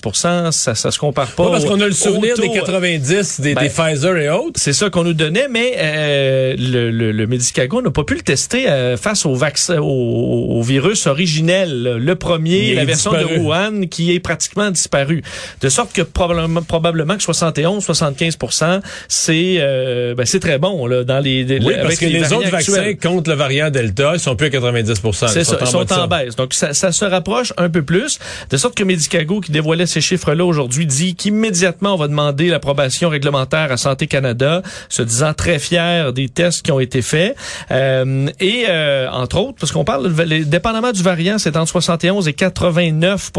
ça, 0.52 0.74
ça 0.74 0.90
se 0.90 0.98
compare 0.98 1.28
pas. 1.32 1.44
Pas 1.44 1.50
parce 1.50 1.64
qu'on 1.64 1.80
a 1.80 1.86
le 1.86 1.92
souvenir 1.92 2.36
des 2.36 2.46
taux, 2.48 2.52
90 2.52 3.40
des, 3.40 3.54
Ben, 3.54 3.62
des 3.62 3.68
Pfizer 3.68 4.16
et 4.16 4.30
autres. 4.30 4.58
c'est 4.60 4.72
ça 4.72 4.90
qu'on 4.90 5.04
nous 5.04 5.12
donnait, 5.14 5.48
mais 5.50 5.74
euh, 5.78 6.54
le, 6.58 6.90
le, 6.90 7.12
le 7.12 7.26
Medicago 7.26 7.82
n'a 7.82 7.90
pas 7.90 8.04
pu 8.04 8.14
le 8.14 8.20
tester 8.22 8.68
euh, 8.68 8.96
face 8.96 9.26
au 9.26 9.34
vaccin, 9.34 9.78
au, 9.80 9.84
au 9.86 10.62
virus 10.62 11.06
originel, 11.06 11.96
le 11.98 12.14
premier, 12.14 12.74
la 12.74 12.84
version 12.84 13.12
disparu. 13.12 13.38
de 13.38 13.40
Wuhan, 13.42 13.86
qui 13.88 14.12
est 14.14 14.20
pratiquement 14.20 14.70
disparu. 14.70 15.22
De 15.60 15.68
sorte 15.68 15.92
que 15.92 16.02
probablement, 16.02 16.62
probablement 16.62 17.16
que 17.16 17.22
71-75 17.22 18.80
c'est 19.08 19.56
euh, 19.58 20.14
ben, 20.14 20.26
c'est 20.26 20.40
très 20.40 20.58
bon 20.58 20.86
là 20.86 21.04
dans 21.04 21.18
les, 21.20 21.44
les- 21.44 21.58
Oui, 21.58 21.74
avec 21.74 21.82
parce 21.82 21.96
que 21.96 22.06
les, 22.06 22.32
autres 22.32 22.50
vaccins 22.50 22.94
contre 22.94 23.30
le 23.30 23.36
variant 23.36 23.70
Delta, 23.70 24.12
ils 24.14 24.20
sont 24.20 24.36
plus 24.36 24.46
à 24.46 24.50
90 24.50 24.94
C'est 25.28 25.44
ça, 25.44 25.58
ils 25.60 25.66
sont 25.66 25.92
en 25.92 26.06
baisse. 26.08 26.36
Donc, 26.36 26.54
ça, 26.54 26.74
ça 26.74 26.92
se 26.92 27.04
rapproche 27.04 27.52
un 27.56 27.68
peu 27.68 27.82
plus. 27.82 28.18
De 28.50 28.56
sorte 28.56 28.74
que 28.74 28.84
Medicago, 28.84 29.40
qui 29.40 29.52
dévoilait 29.52 29.86
ces 29.86 30.00
chiffres-là 30.08 30.44
aujourd'hui, 30.44 30.86
dit 30.86 31.14
qu'immédiatement, 31.14 31.94
on 31.94 31.96
va 31.96 32.08
demander 32.08 32.48
l'approbation 32.48 33.08
réglementaire 33.08 33.70
à 33.72 33.76
Santé 33.76 34.06
Canada, 34.06 34.62
se 34.88 35.02
disant 35.02 35.34
très 35.34 35.58
fier 35.58 36.12
des 36.12 36.28
tests 36.28 36.62
qui 36.64 36.72
ont 36.72 36.80
été 36.80 37.02
faits. 37.02 37.36
Euh, 37.70 38.28
et, 38.40 38.64
euh, 38.68 39.08
entre 39.10 39.38
autres, 39.38 39.56
parce 39.60 39.72
qu'on 39.72 39.84
parle, 39.84 40.12
les- 40.26 40.44
dépendamment 40.44 40.92
du 40.92 41.02
variant, 41.02 41.38
c'est 41.38 41.56
entre 41.56 41.70
71 41.70 42.26
et 42.28 42.32
89 42.32 43.30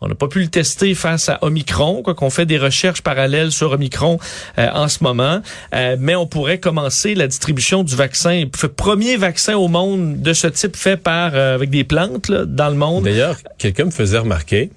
On 0.00 0.08
n'a 0.08 0.14
pas 0.14 0.28
pu 0.28 0.40
le 0.40 0.48
tester 0.48 0.94
face 0.94 1.28
à 1.28 1.38
Omicron, 1.42 2.02
quoi 2.02 2.14
qu'on 2.14 2.30
fait 2.30 2.46
des 2.46 2.58
recherches 2.58 3.02
parallèles 3.02 3.52
sur 3.52 3.72
Omicron 3.72 4.18
euh, 4.58 4.68
en 4.72 4.88
ce 4.88 5.02
moment. 5.02 5.40
Euh, 5.74 5.96
mais 5.98 6.14
on 6.14 6.26
pourrait 6.26 6.58
commencer 6.58 7.14
la 7.14 7.26
distribution 7.26 7.82
du 7.82 7.94
vaccin, 7.96 8.44
premier 8.76 9.16
vaccin 9.16 9.56
au 9.56 9.68
monde 9.68 10.20
de 10.20 10.32
ce 10.32 10.46
type 10.46 10.76
fait 10.76 10.96
par 10.96 11.32
euh, 11.34 11.54
avec 11.54 11.70
des 11.70 11.84
plantes 11.84 12.28
là, 12.28 12.44
dans 12.44 12.68
le 12.68 12.76
monde. 12.76 13.04
D'ailleurs, 13.04 13.36
quelqu'un 13.58 13.86
me 13.86 13.90
faisait 13.90 14.18
remarquer, 14.18 14.70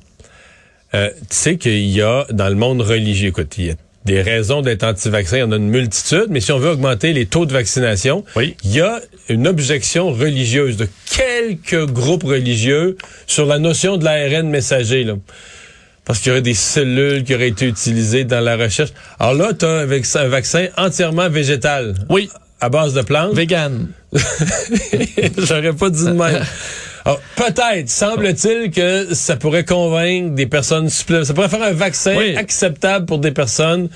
euh, 0.94 1.10
tu 1.22 1.26
sais 1.30 1.58
qu'il 1.58 1.88
y 1.88 2.02
a 2.02 2.26
dans 2.32 2.50
le 2.50 2.56
monde 2.56 2.82
religieux, 2.82 3.30
écoute, 3.30 3.58
il 3.58 3.66
y 3.68 3.72
a 3.72 3.76
des 4.06 4.22
raisons 4.22 4.62
d'être 4.62 4.84
anti-vaccin, 4.84 5.38
il 5.38 5.40
y 5.42 5.44
en 5.44 5.52
a 5.52 5.58
une 5.58 5.70
multitude, 5.70 6.26
mais 6.30 6.40
si 6.40 6.52
on 6.52 6.58
veut 6.58 6.72
augmenter 6.72 7.14
les 7.14 7.28
taux 7.28 7.46
de 7.46 7.54
vaccination, 7.54 8.26
Oui. 8.36 8.56
il 8.64 8.76
y 8.76 8.82
a 8.82 9.00
une 9.30 9.48
objection 9.48 10.12
religieuse 10.12 10.76
de 10.78 10.88
quelques 11.16 11.86
groupes 11.92 12.24
religieux 12.24 12.98
sur 13.28 13.46
la 13.46 13.60
notion 13.60 13.98
de 13.98 14.04
l'ARN 14.06 14.50
messager. 14.50 15.04
Là. 15.04 15.14
Parce 16.04 16.20
qu'il 16.20 16.30
y 16.30 16.32
aurait 16.32 16.42
des 16.42 16.56
cellules 16.56 17.24
qui 17.24 17.36
auraient 17.36 17.50
été 17.50 17.68
utilisées 17.68 18.24
dans 18.24 18.42
la 18.42 18.58
recherche. 18.58 18.90
Alors 19.20 19.36
là, 19.36 19.54
tu 19.54 19.66
as 19.66 20.20
un 20.22 20.28
vaccin 20.28 20.68
entièrement 20.78 21.30
végétal. 21.30 21.94
Oui. 22.10 22.28
À 22.62 22.70
base 22.70 22.94
de 22.94 23.02
plantes? 23.02 23.34
Vegan. 23.34 23.88
J'aurais 25.38 25.74
pas 25.74 25.90
dit 25.90 26.06
de 26.06 26.12
même. 26.12 26.44
Alors, 27.04 27.20
peut-être, 27.36 27.90
semble-t-il 27.90 28.70
que 28.72 29.14
ça 29.16 29.36
pourrait 29.36 29.66
convaincre 29.66 30.36
des 30.36 30.46
personnes 30.46 30.90
supplémentaires. 30.90 31.28
Ça 31.28 31.34
pourrait 31.34 31.50
faire 31.50 31.64
un 31.64 31.74
vaccin 31.74 32.16
Oui. 32.16 32.36
acceptable 32.36 33.06
pour 33.08 33.18
des 33.18 33.32
personnes. 33.32 33.90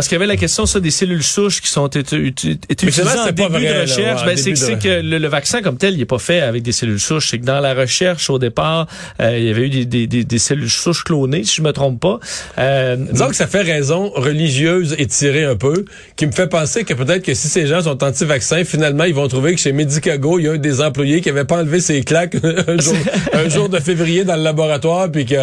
Parce 0.00 0.08
qu'il 0.08 0.14
y 0.14 0.20
avait 0.20 0.26
la 0.26 0.38
question 0.38 0.64
ça, 0.64 0.80
des 0.80 0.90
cellules 0.90 1.22
souches 1.22 1.60
qui 1.60 1.68
sont 1.68 1.90
utilisées 1.90 3.02
en 3.02 3.26
début 3.26 3.42
vrai, 3.50 3.60
de 3.60 3.64
là, 3.66 3.80
recherche. 3.82 3.98
ouais, 3.98 4.22
en 4.22 4.24
Ben, 4.24 4.36
c'est 4.38 4.52
de- 4.76 4.82
que 4.82 4.88
le, 5.02 5.18
le 5.18 5.28
vaccin 5.28 5.60
comme 5.60 5.76
tel, 5.76 5.92
il 5.92 6.00
est 6.00 6.06
pas 6.06 6.18
fait 6.18 6.40
avec 6.40 6.62
des 6.62 6.72
cellules 6.72 6.98
souches. 6.98 7.28
C'est 7.30 7.38
que 7.38 7.44
dans 7.44 7.60
la 7.60 7.74
recherche, 7.74 8.30
au 8.30 8.38
départ, 8.38 8.86
euh, 9.20 9.36
il 9.38 9.44
y 9.44 9.50
avait 9.50 9.66
eu 9.66 9.68
des, 9.68 9.84
des, 9.84 10.06
des, 10.06 10.24
des 10.24 10.38
cellules 10.38 10.70
souches 10.70 11.04
clonées, 11.04 11.44
si 11.44 11.56
je 11.56 11.60
me 11.62 11.72
trompe 11.74 12.00
pas. 12.00 12.18
Euh, 12.58 12.96
Disons 13.12 13.28
que 13.28 13.36
ça 13.36 13.46
fait 13.46 13.60
raison 13.60 14.10
religieuse 14.14 14.94
étirée 14.98 15.44
un 15.44 15.56
peu, 15.56 15.84
qui 16.16 16.26
me 16.26 16.32
fait 16.32 16.46
penser 16.48 16.84
que 16.84 16.94
peut-être 16.94 17.22
que 17.22 17.34
si 17.34 17.48
ces 17.48 17.66
gens 17.66 17.82
sont 17.82 18.02
anti-vaccins, 18.02 18.64
finalement, 18.64 19.04
ils 19.04 19.12
vont 19.14 19.28
trouver 19.28 19.54
que 19.54 19.60
chez 19.60 19.72
Medicago, 19.72 20.38
il 20.38 20.46
y 20.46 20.48
a 20.48 20.52
un 20.52 20.56
des 20.56 20.80
employés 20.80 21.20
qui 21.20 21.28
avait 21.28 21.44
pas 21.44 21.56
enlevé 21.58 21.80
ses 21.80 22.02
claques 22.04 22.36
un 22.42 22.78
jour, 22.80 22.96
un 23.34 23.48
jour 23.50 23.68
de 23.68 23.78
février 23.80 24.24
dans 24.24 24.36
le 24.36 24.42
laboratoire, 24.44 25.12
puis 25.12 25.26
que 25.26 25.34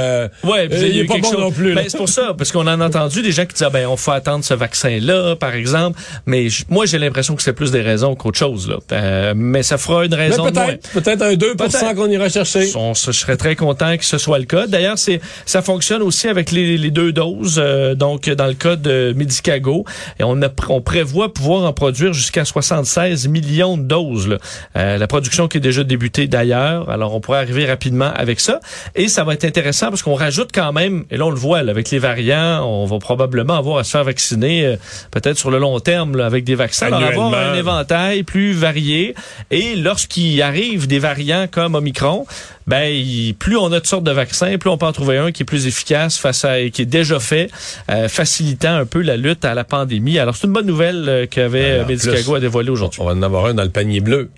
Ouais, 0.43 0.67
puis 0.67 0.79
euh, 0.79 0.87
il 0.87 0.95
il 0.95 0.99
est 1.01 1.05
pas 1.05 1.19
bon 1.19 1.29
chose- 1.31 1.39
non 1.39 1.51
plus. 1.51 1.75
Ben, 1.75 1.85
c'est 1.87 1.97
pour 1.97 2.09
ça, 2.09 2.33
parce 2.35 2.51
qu'on 2.51 2.65
en 2.65 2.81
a 2.81 2.87
entendu 2.87 3.21
des 3.21 3.31
gens 3.31 3.45
qui 3.45 3.53
disaient, 3.53 3.69
ben, 3.71 3.85
on 3.87 3.97
faut 3.97 4.11
attendre 4.11 4.43
ce 4.47 4.53
vaccin-là, 4.53 5.35
par 5.35 5.53
exemple. 5.55 5.99
Mais 6.25 6.47
moi, 6.69 6.85
j'ai 6.85 6.97
l'impression 6.99 7.35
que 7.35 7.43
c'est 7.43 7.53
plus 7.53 7.71
des 7.71 7.81
raisons 7.81 8.15
qu'autre 8.15 8.37
chose, 8.39 8.69
là. 8.69 8.77
Euh, 8.91 9.33
mais 9.35 9.63
ça 9.63 9.77
fera 9.77 10.05
une 10.05 10.11
Mais 10.11 10.27
raison 10.29 10.43
moins. 10.43 10.51
peut-être, 10.51 10.89
peut-être 10.91 11.21
un 11.21 11.35
2 11.35 11.55
Peut-être. 11.55 11.95
qu'on 11.95 12.09
ira 12.09 12.29
chercher. 12.29 12.71
On 12.75 12.93
se- 12.93 13.11
je 13.11 13.19
serais 13.19 13.37
très 13.37 13.55
content 13.55 13.95
que 13.97 14.05
ce 14.05 14.17
soit 14.17 14.39
le 14.39 14.45
cas. 14.45 14.67
D'ailleurs, 14.67 14.97
c'est 14.97 15.19
ça 15.45 15.61
fonctionne 15.61 16.01
aussi 16.01 16.27
avec 16.27 16.51
les, 16.51 16.77
les 16.77 16.91
deux 16.91 17.11
doses. 17.11 17.57
euh, 17.63 17.95
donc, 17.95 18.29
dans 18.29 18.47
le 18.47 18.53
cas 18.53 18.75
de 18.75 19.13
Medicago, 19.15 19.85
et 20.19 20.23
on, 20.23 20.41
a, 20.41 20.49
on 20.69 20.81
prévoit 20.81 21.33
pouvoir 21.33 21.63
en 21.63 21.73
produire 21.73 22.13
jusqu'à 22.13 22.45
76 22.45 23.27
millions 23.27 23.77
de 23.77 23.83
doses. 23.83 24.27
là. 24.27 24.37
Euh, 24.77 24.97
la 24.97 25.07
production 25.07 25.47
qui 25.47 25.57
est 25.57 25.61
déjà 25.61 25.83
débutée 25.83 26.27
d'ailleurs. 26.27 26.89
Alors, 26.89 27.13
on 27.13 27.19
pourrait 27.19 27.39
arriver 27.39 27.65
rapidement 27.65 28.11
avec 28.15 28.39
ça. 28.39 28.59
Et 28.95 29.07
ça 29.07 29.23
va 29.23 29.33
être 29.33 29.45
intéressant 29.45 29.87
parce 29.89 30.01
qu'on 30.03 30.13
rajoute 30.15 30.49
quand 30.53 30.71
même, 30.73 31.05
et 31.11 31.17
là 31.17 31.25
on 31.25 31.29
le 31.29 31.35
voit 31.35 31.63
là, 31.63 31.71
avec 31.71 31.89
les 31.91 31.99
variants, 31.99 32.63
on 32.65 32.85
va 32.85 32.97
probablement 32.99 33.55
avoir 33.55 33.77
à 33.79 33.83
se 33.83 33.91
faire 33.91 34.03
vacciner 34.03 34.26
euh, 34.35 34.75
peut-être 35.11 35.37
sur 35.37 35.51
le 35.51 35.57
long 35.59 35.79
terme 35.79 36.17
là, 36.17 36.25
avec 36.25 36.43
des 36.43 36.55
vaccins. 36.55 36.87
Alors, 36.87 37.03
avoir 37.03 37.33
un 37.33 37.53
éventail 37.55 38.23
plus 38.23 38.53
varié. 38.53 39.15
Et 39.51 39.75
lorsqu'il 39.75 40.41
arrive 40.41 40.87
des 40.87 40.99
variants 40.99 41.47
comme 41.49 41.75
Omicron, 41.75 42.25
ben 42.67 42.83
il- 42.91 43.33
plus 43.35 43.57
on 43.57 43.71
a 43.71 43.79
de 43.79 43.87
sortes 43.87 44.03
de 44.03 44.11
vaccins, 44.11 44.57
plus 44.57 44.69
on 44.69 44.77
peut 44.77 44.85
en 44.85 44.91
trouver 44.91 45.17
un 45.17 45.31
qui 45.31 45.43
est 45.43 45.45
plus 45.45 45.67
efficace 45.67 46.17
face 46.17 46.43
à 46.45 46.59
et 46.59 46.71
qui 46.71 46.81
est 46.81 46.85
déjà 46.85 47.19
fait, 47.19 47.49
euh, 47.89 48.09
facilitant 48.09 48.75
un 48.75 48.85
peu 48.85 49.01
la 49.01 49.15
lutte 49.17 49.45
à 49.45 49.53
la 49.53 49.63
pandémie. 49.63 50.19
Alors 50.19 50.35
c'est 50.35 50.47
une 50.47 50.53
bonne 50.53 50.65
nouvelle 50.67 51.05
euh, 51.07 51.25
qu'avait 51.27 51.79
euh, 51.79 51.85
Medicago 51.85 52.35
à 52.35 52.39
dévoiler 52.39 52.69
aujourd'hui. 52.69 53.01
On 53.01 53.05
va 53.05 53.13
en 53.13 53.21
avoir 53.21 53.45
un 53.45 53.53
dans 53.53 53.63
le 53.63 53.69
panier 53.69 53.99
bleu. 54.01 54.29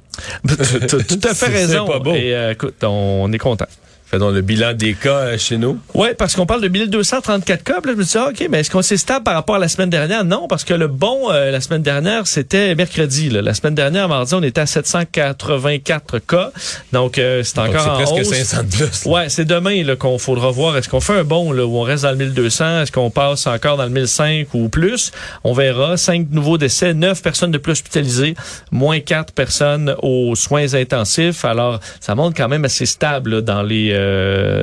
Tout 0.48 1.19
à 1.24 1.34
fait 1.34 1.48
raison. 1.48 1.88
pas 1.88 2.00
beau. 2.00 2.13
Et 2.13 2.34
euh, 2.36 2.51
écoute, 2.51 2.84
on 2.84 3.31
est 3.31 3.38
content. 3.38 3.67
Faisons 4.11 4.31
le 4.31 4.41
bilan 4.41 4.73
des 4.73 4.95
cas 4.95 5.19
euh, 5.19 5.37
chez 5.37 5.57
nous. 5.57 5.77
Ouais, 5.93 6.15
parce 6.15 6.35
qu'on 6.35 6.47
parle 6.47 6.61
de 6.61 6.67
1234 6.67 7.63
cas. 7.63 7.73
Là, 7.75 7.79
je 7.85 7.91
me 7.91 8.03
dis, 8.03 8.17
ah, 8.17 8.29
OK, 8.29 8.47
mais 8.49 8.61
est-ce 8.61 8.71
qu'on 8.71 8.81
s'est 8.81 8.97
stable 8.97 9.23
par 9.23 9.35
rapport 9.35 9.57
à 9.57 9.59
la 9.59 9.67
semaine 9.67 9.91
dernière? 9.91 10.25
Non, 10.25 10.47
parce 10.47 10.63
que 10.63 10.73
le 10.73 10.87
bon, 10.87 11.29
euh, 11.29 11.51
la 11.51 11.61
semaine 11.61 11.83
dernière, 11.83 12.25
c'était 12.25 12.73
mercredi. 12.73 13.29
là. 13.29 13.43
La 13.43 13.53
semaine 13.53 13.75
dernière, 13.75 14.09
mardi, 14.09 14.33
on 14.33 14.41
était 14.41 14.61
à 14.61 14.65
784 14.65 16.17
cas. 16.17 16.51
Donc, 16.91 17.19
euh, 17.19 17.43
c'est 17.43 17.59
encore 17.59 17.87
en 17.87 17.95
presque 17.97 18.13
hausse. 18.13 18.29
500 18.29 18.63
de 18.63 18.69
plus. 18.69 19.05
Ouais, 19.05 19.29
c'est 19.29 19.45
demain 19.45 19.83
qu'on 19.95 20.17
faudra 20.17 20.49
voir. 20.49 20.75
Est-ce 20.75 20.89
qu'on 20.89 21.01
fait 21.01 21.19
un 21.19 21.23
bon 21.23 21.51
là, 21.51 21.67
où 21.67 21.77
on 21.77 21.83
reste 21.83 22.01
dans 22.01 22.09
le 22.09 22.17
1200? 22.17 22.81
Est-ce 22.81 22.91
qu'on 22.91 23.11
passe 23.11 23.45
encore 23.45 23.77
dans 23.77 23.85
le 23.85 23.91
1005 23.91 24.47
ou 24.55 24.69
plus? 24.69 25.11
On 25.43 25.53
verra. 25.53 25.97
Cinq 25.97 26.31
nouveaux 26.31 26.57
décès, 26.57 26.95
neuf 26.95 27.21
personnes 27.21 27.51
de 27.51 27.59
plus 27.59 27.73
hospitalisées, 27.73 28.33
moins 28.71 29.01
quatre 29.01 29.33
personnes 29.33 29.93
aux 30.01 30.33
soins 30.35 30.73
intensifs. 30.73 31.45
Alors, 31.45 31.79
ça 31.99 32.15
montre 32.15 32.35
quand 32.35 32.47
même 32.47 32.65
assez 32.65 32.87
stable 32.87 33.35
là, 33.35 33.41
dans 33.41 33.61
les 33.61 33.91
euh, 33.91 33.98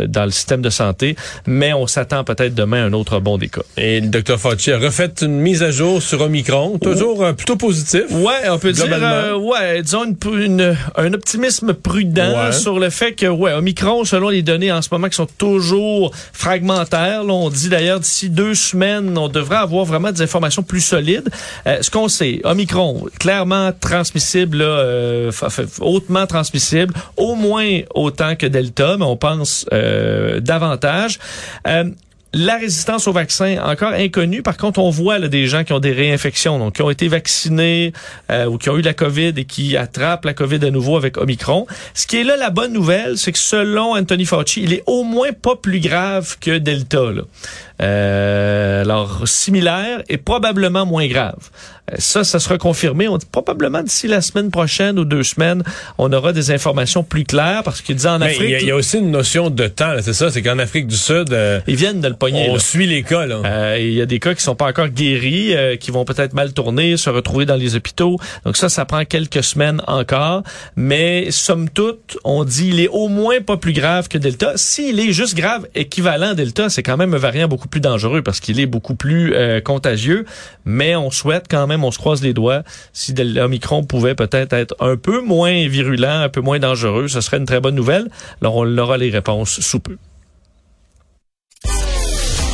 dans 0.08 0.24
le 0.24 0.30
système 0.30 0.62
de 0.62 0.70
santé, 0.70 1.16
mais 1.46 1.72
on 1.72 1.86
s'attend 1.86 2.24
peut-être 2.24 2.54
demain 2.54 2.84
à 2.84 2.86
un 2.86 2.92
autre 2.92 3.20
bon 3.20 3.38
des 3.38 3.48
cas. 3.48 3.62
Et 3.76 4.00
le 4.00 4.08
Dr 4.08 4.38
Fauci 4.38 4.72
a 4.72 4.78
refait 4.78 5.10
une 5.22 5.38
mise 5.40 5.62
à 5.62 5.70
jour 5.70 6.02
sur 6.02 6.20
Omicron, 6.20 6.78
toujours 6.78 7.24
euh, 7.24 7.32
plutôt 7.32 7.56
positif. 7.56 8.02
Ouais, 8.10 8.48
on 8.50 8.58
peut 8.58 8.72
dire, 8.72 8.86
euh, 8.90 9.36
ouais, 9.36 9.82
disons 9.82 10.04
une, 10.04 10.16
une- 10.42 10.76
un 10.96 11.12
optimisme 11.12 11.72
prudent 11.74 12.26
Ouais. 12.46 12.52
sur 12.52 12.78
le 12.78 12.90
fait 12.90 13.12
que, 13.12 13.26
ouais, 13.26 13.52
Omicron, 13.52 14.04
selon 14.04 14.28
les 14.28 14.42
données 14.42 14.72
en 14.72 14.82
ce 14.82 14.88
moment 14.92 15.08
qui 15.08 15.16
sont 15.16 15.28
toujours 15.38 16.12
fragmentaires, 16.32 17.24
là, 17.24 17.32
on 17.32 17.50
dit 17.50 17.68
d'ailleurs 17.68 18.00
d'ici 18.00 18.30
deux 18.30 18.54
semaines, 18.54 19.16
on 19.18 19.28
devrait 19.28 19.56
avoir 19.56 19.84
vraiment 19.84 20.12
des 20.12 20.22
informations 20.22 20.62
plus 20.62 20.80
solides. 20.80 21.28
Euh, 21.66 21.78
ce 21.82 21.90
qu'on 21.90 22.08
sait, 22.08 22.40
Omicron, 22.44 23.06
clairement 23.18 23.72
transmissible, 23.78 24.58
là, 24.58 24.64
euh, 24.64 25.32
hautement 25.80 26.26
transmissible, 26.26 26.94
au 27.16 27.34
moins 27.34 27.80
autant 27.94 28.36
que 28.36 28.46
Delta, 28.46 28.96
mais 28.98 29.04
on 29.04 29.16
pense 29.26 29.66
euh, 29.72 30.40
davantage. 30.40 31.18
Euh, 31.66 31.84
la 32.32 32.56
résistance 32.58 33.08
au 33.08 33.12
vaccin, 33.12 33.56
encore 33.64 33.92
inconnue. 33.92 34.42
Par 34.42 34.56
contre, 34.56 34.78
on 34.78 34.90
voit 34.90 35.18
des 35.20 35.46
gens 35.46 35.64
qui 35.64 35.72
ont 35.72 35.80
des 35.80 35.92
réinfections, 35.92 36.58
donc 36.58 36.74
qui 36.74 36.82
ont 36.82 36.90
été 36.90 37.08
vaccinés 37.08 37.92
euh, 38.30 38.44
ou 38.44 38.58
qui 38.58 38.68
ont 38.68 38.76
eu 38.76 38.82
la 38.82 38.92
COVID 38.92 39.32
et 39.36 39.44
qui 39.44 39.76
attrapent 39.76 40.26
la 40.26 40.34
COVID 40.34 40.64
à 40.66 40.70
nouveau 40.70 40.96
avec 40.96 41.16
Omicron. 41.16 41.66
Ce 41.94 42.06
qui 42.06 42.18
est 42.18 42.24
là 42.24 42.36
la 42.36 42.50
bonne 42.50 42.72
nouvelle, 42.72 43.16
c'est 43.16 43.32
que 43.32 43.38
selon 43.38 43.96
Anthony 43.96 44.26
Fauci, 44.26 44.62
il 44.62 44.74
est 44.74 44.82
au 44.86 45.02
moins 45.02 45.32
pas 45.32 45.56
plus 45.56 45.80
grave 45.80 46.36
que 46.38 46.58
Delta. 46.58 47.04
Euh, 47.82 48.82
alors, 48.82 49.26
similaire 49.28 50.02
et 50.08 50.16
probablement 50.16 50.86
moins 50.86 51.06
grave. 51.06 51.50
Euh, 51.92 51.96
Ça, 51.98 52.24
ça 52.24 52.40
sera 52.40 52.58
confirmé. 52.58 53.06
On 53.08 53.16
dit 53.18 53.26
probablement 53.30 53.82
d'ici 53.82 54.08
la 54.08 54.20
semaine 54.20 54.50
prochaine 54.50 54.98
ou 54.98 55.04
deux 55.04 55.22
semaines, 55.22 55.62
on 55.98 56.12
aura 56.12 56.32
des 56.32 56.50
informations 56.50 57.02
plus 57.04 57.24
claires 57.24 57.62
parce 57.64 57.80
qu'il 57.80 57.94
dit 57.96 58.06
en 58.06 58.18
Mais 58.18 58.26
Afrique, 58.26 58.40
il 58.42 58.50
y, 58.50 58.54
a- 58.54 58.60
il 58.60 58.66
y 58.66 58.70
a 58.70 58.76
aussi 58.76 58.98
une 58.98 59.10
notion 59.10 59.50
de 59.50 59.66
temps, 59.68 59.92
c'est 60.00 60.12
ça, 60.14 60.30
c'est 60.30 60.42
qu'en 60.42 60.58
Afrique 60.58 60.86
du 60.88 60.96
Sud, 60.96 61.32
euh, 61.32 61.60
ils 61.68 61.76
viennent 61.76 62.00
de 62.00 62.08
le 62.08 62.14
pogner. 62.16 62.48
on 62.50 62.54
là. 62.54 62.58
suit 62.58 62.86
les 62.86 63.02
cas. 63.02 63.26
Euh, 63.28 63.76
Il 63.78 63.92
y 63.92 64.00
a 64.02 64.06
des 64.06 64.18
cas 64.18 64.34
qui 64.34 64.42
sont 64.42 64.56
pas 64.56 64.66
encore 64.66 64.88
guéris, 64.88 65.54
euh, 65.54 65.76
qui 65.76 65.90
vont 65.90 66.04
peut-être 66.04 66.32
mal 66.34 66.52
tourner, 66.52 66.96
se 66.96 67.08
retrouver 67.10 67.46
dans 67.46 67.56
les 67.56 67.76
hôpitaux. 67.76 68.18
Donc 68.44 68.56
ça, 68.56 68.68
ça 68.68 68.84
prend 68.84 69.04
quelques 69.04 69.44
semaines 69.44 69.80
encore. 69.86 70.42
Mais 70.76 71.30
somme 71.30 71.68
toute, 71.70 72.18
on 72.24 72.42
dit 72.44 72.68
il 72.68 72.80
est 72.80 72.88
au 72.88 73.08
moins 73.08 73.40
pas 73.40 73.56
plus 73.58 73.72
grave 73.72 74.08
que 74.08 74.18
Delta. 74.18 74.52
S'il 74.56 74.98
est 74.98 75.12
juste 75.12 75.36
grave 75.36 75.66
équivalent 75.74 76.30
à 76.30 76.34
Delta, 76.34 76.68
c'est 76.68 76.82
quand 76.82 76.96
même 76.96 77.14
un 77.14 77.18
variant 77.18 77.46
beaucoup 77.48 77.65
plus 77.66 77.80
dangereux 77.80 78.22
parce 78.22 78.40
qu'il 78.40 78.58
est 78.60 78.66
beaucoup 78.66 78.94
plus 78.94 79.34
euh, 79.34 79.60
contagieux. 79.60 80.24
Mais 80.64 80.96
on 80.96 81.10
souhaite 81.10 81.46
quand 81.50 81.66
même, 81.66 81.84
on 81.84 81.90
se 81.90 81.98
croise 81.98 82.22
les 82.22 82.32
doigts, 82.32 82.62
si 82.92 83.12
Del- 83.12 83.38
Omicron 83.40 83.84
pouvait 83.84 84.14
peut-être 84.14 84.52
être 84.52 84.74
un 84.80 84.96
peu 84.96 85.20
moins 85.20 85.68
virulent, 85.68 86.22
un 86.22 86.28
peu 86.28 86.40
moins 86.40 86.58
dangereux, 86.58 87.08
ce 87.08 87.20
serait 87.20 87.36
une 87.38 87.46
très 87.46 87.60
bonne 87.60 87.74
nouvelle. 87.74 88.08
Alors 88.40 88.56
on 88.56 88.78
aura 88.78 88.96
les 88.96 89.10
réponses 89.10 89.60
sous 89.60 89.80
peu. 89.80 89.96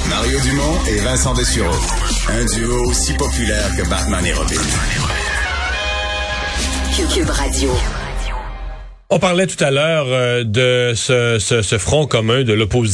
Mario 0.09 0.40
Dumont 0.40 0.79
et 0.88 0.96
Vincent 1.01 1.35
Dessureau. 1.35 1.75
Un 2.29 2.44
duo 2.57 2.88
aussi 2.90 3.14
populaire 3.14 3.68
que 3.77 3.88
Batman 3.88 4.25
et 4.27 4.33
Robin. 4.33 4.61
Cube 7.12 7.29
Radio. 7.31 7.70
On 9.11 9.18
parlait 9.18 9.46
tout 9.46 9.62
à 9.62 9.70
l'heure 9.70 10.07
euh, 10.09 10.42
de 10.44 10.94
ce, 10.96 11.38
ce- 11.38 11.61
ce 11.61 11.77
front 11.77 12.07
commun 12.07 12.44
de 12.44 12.53
l'opposition. 12.55 12.90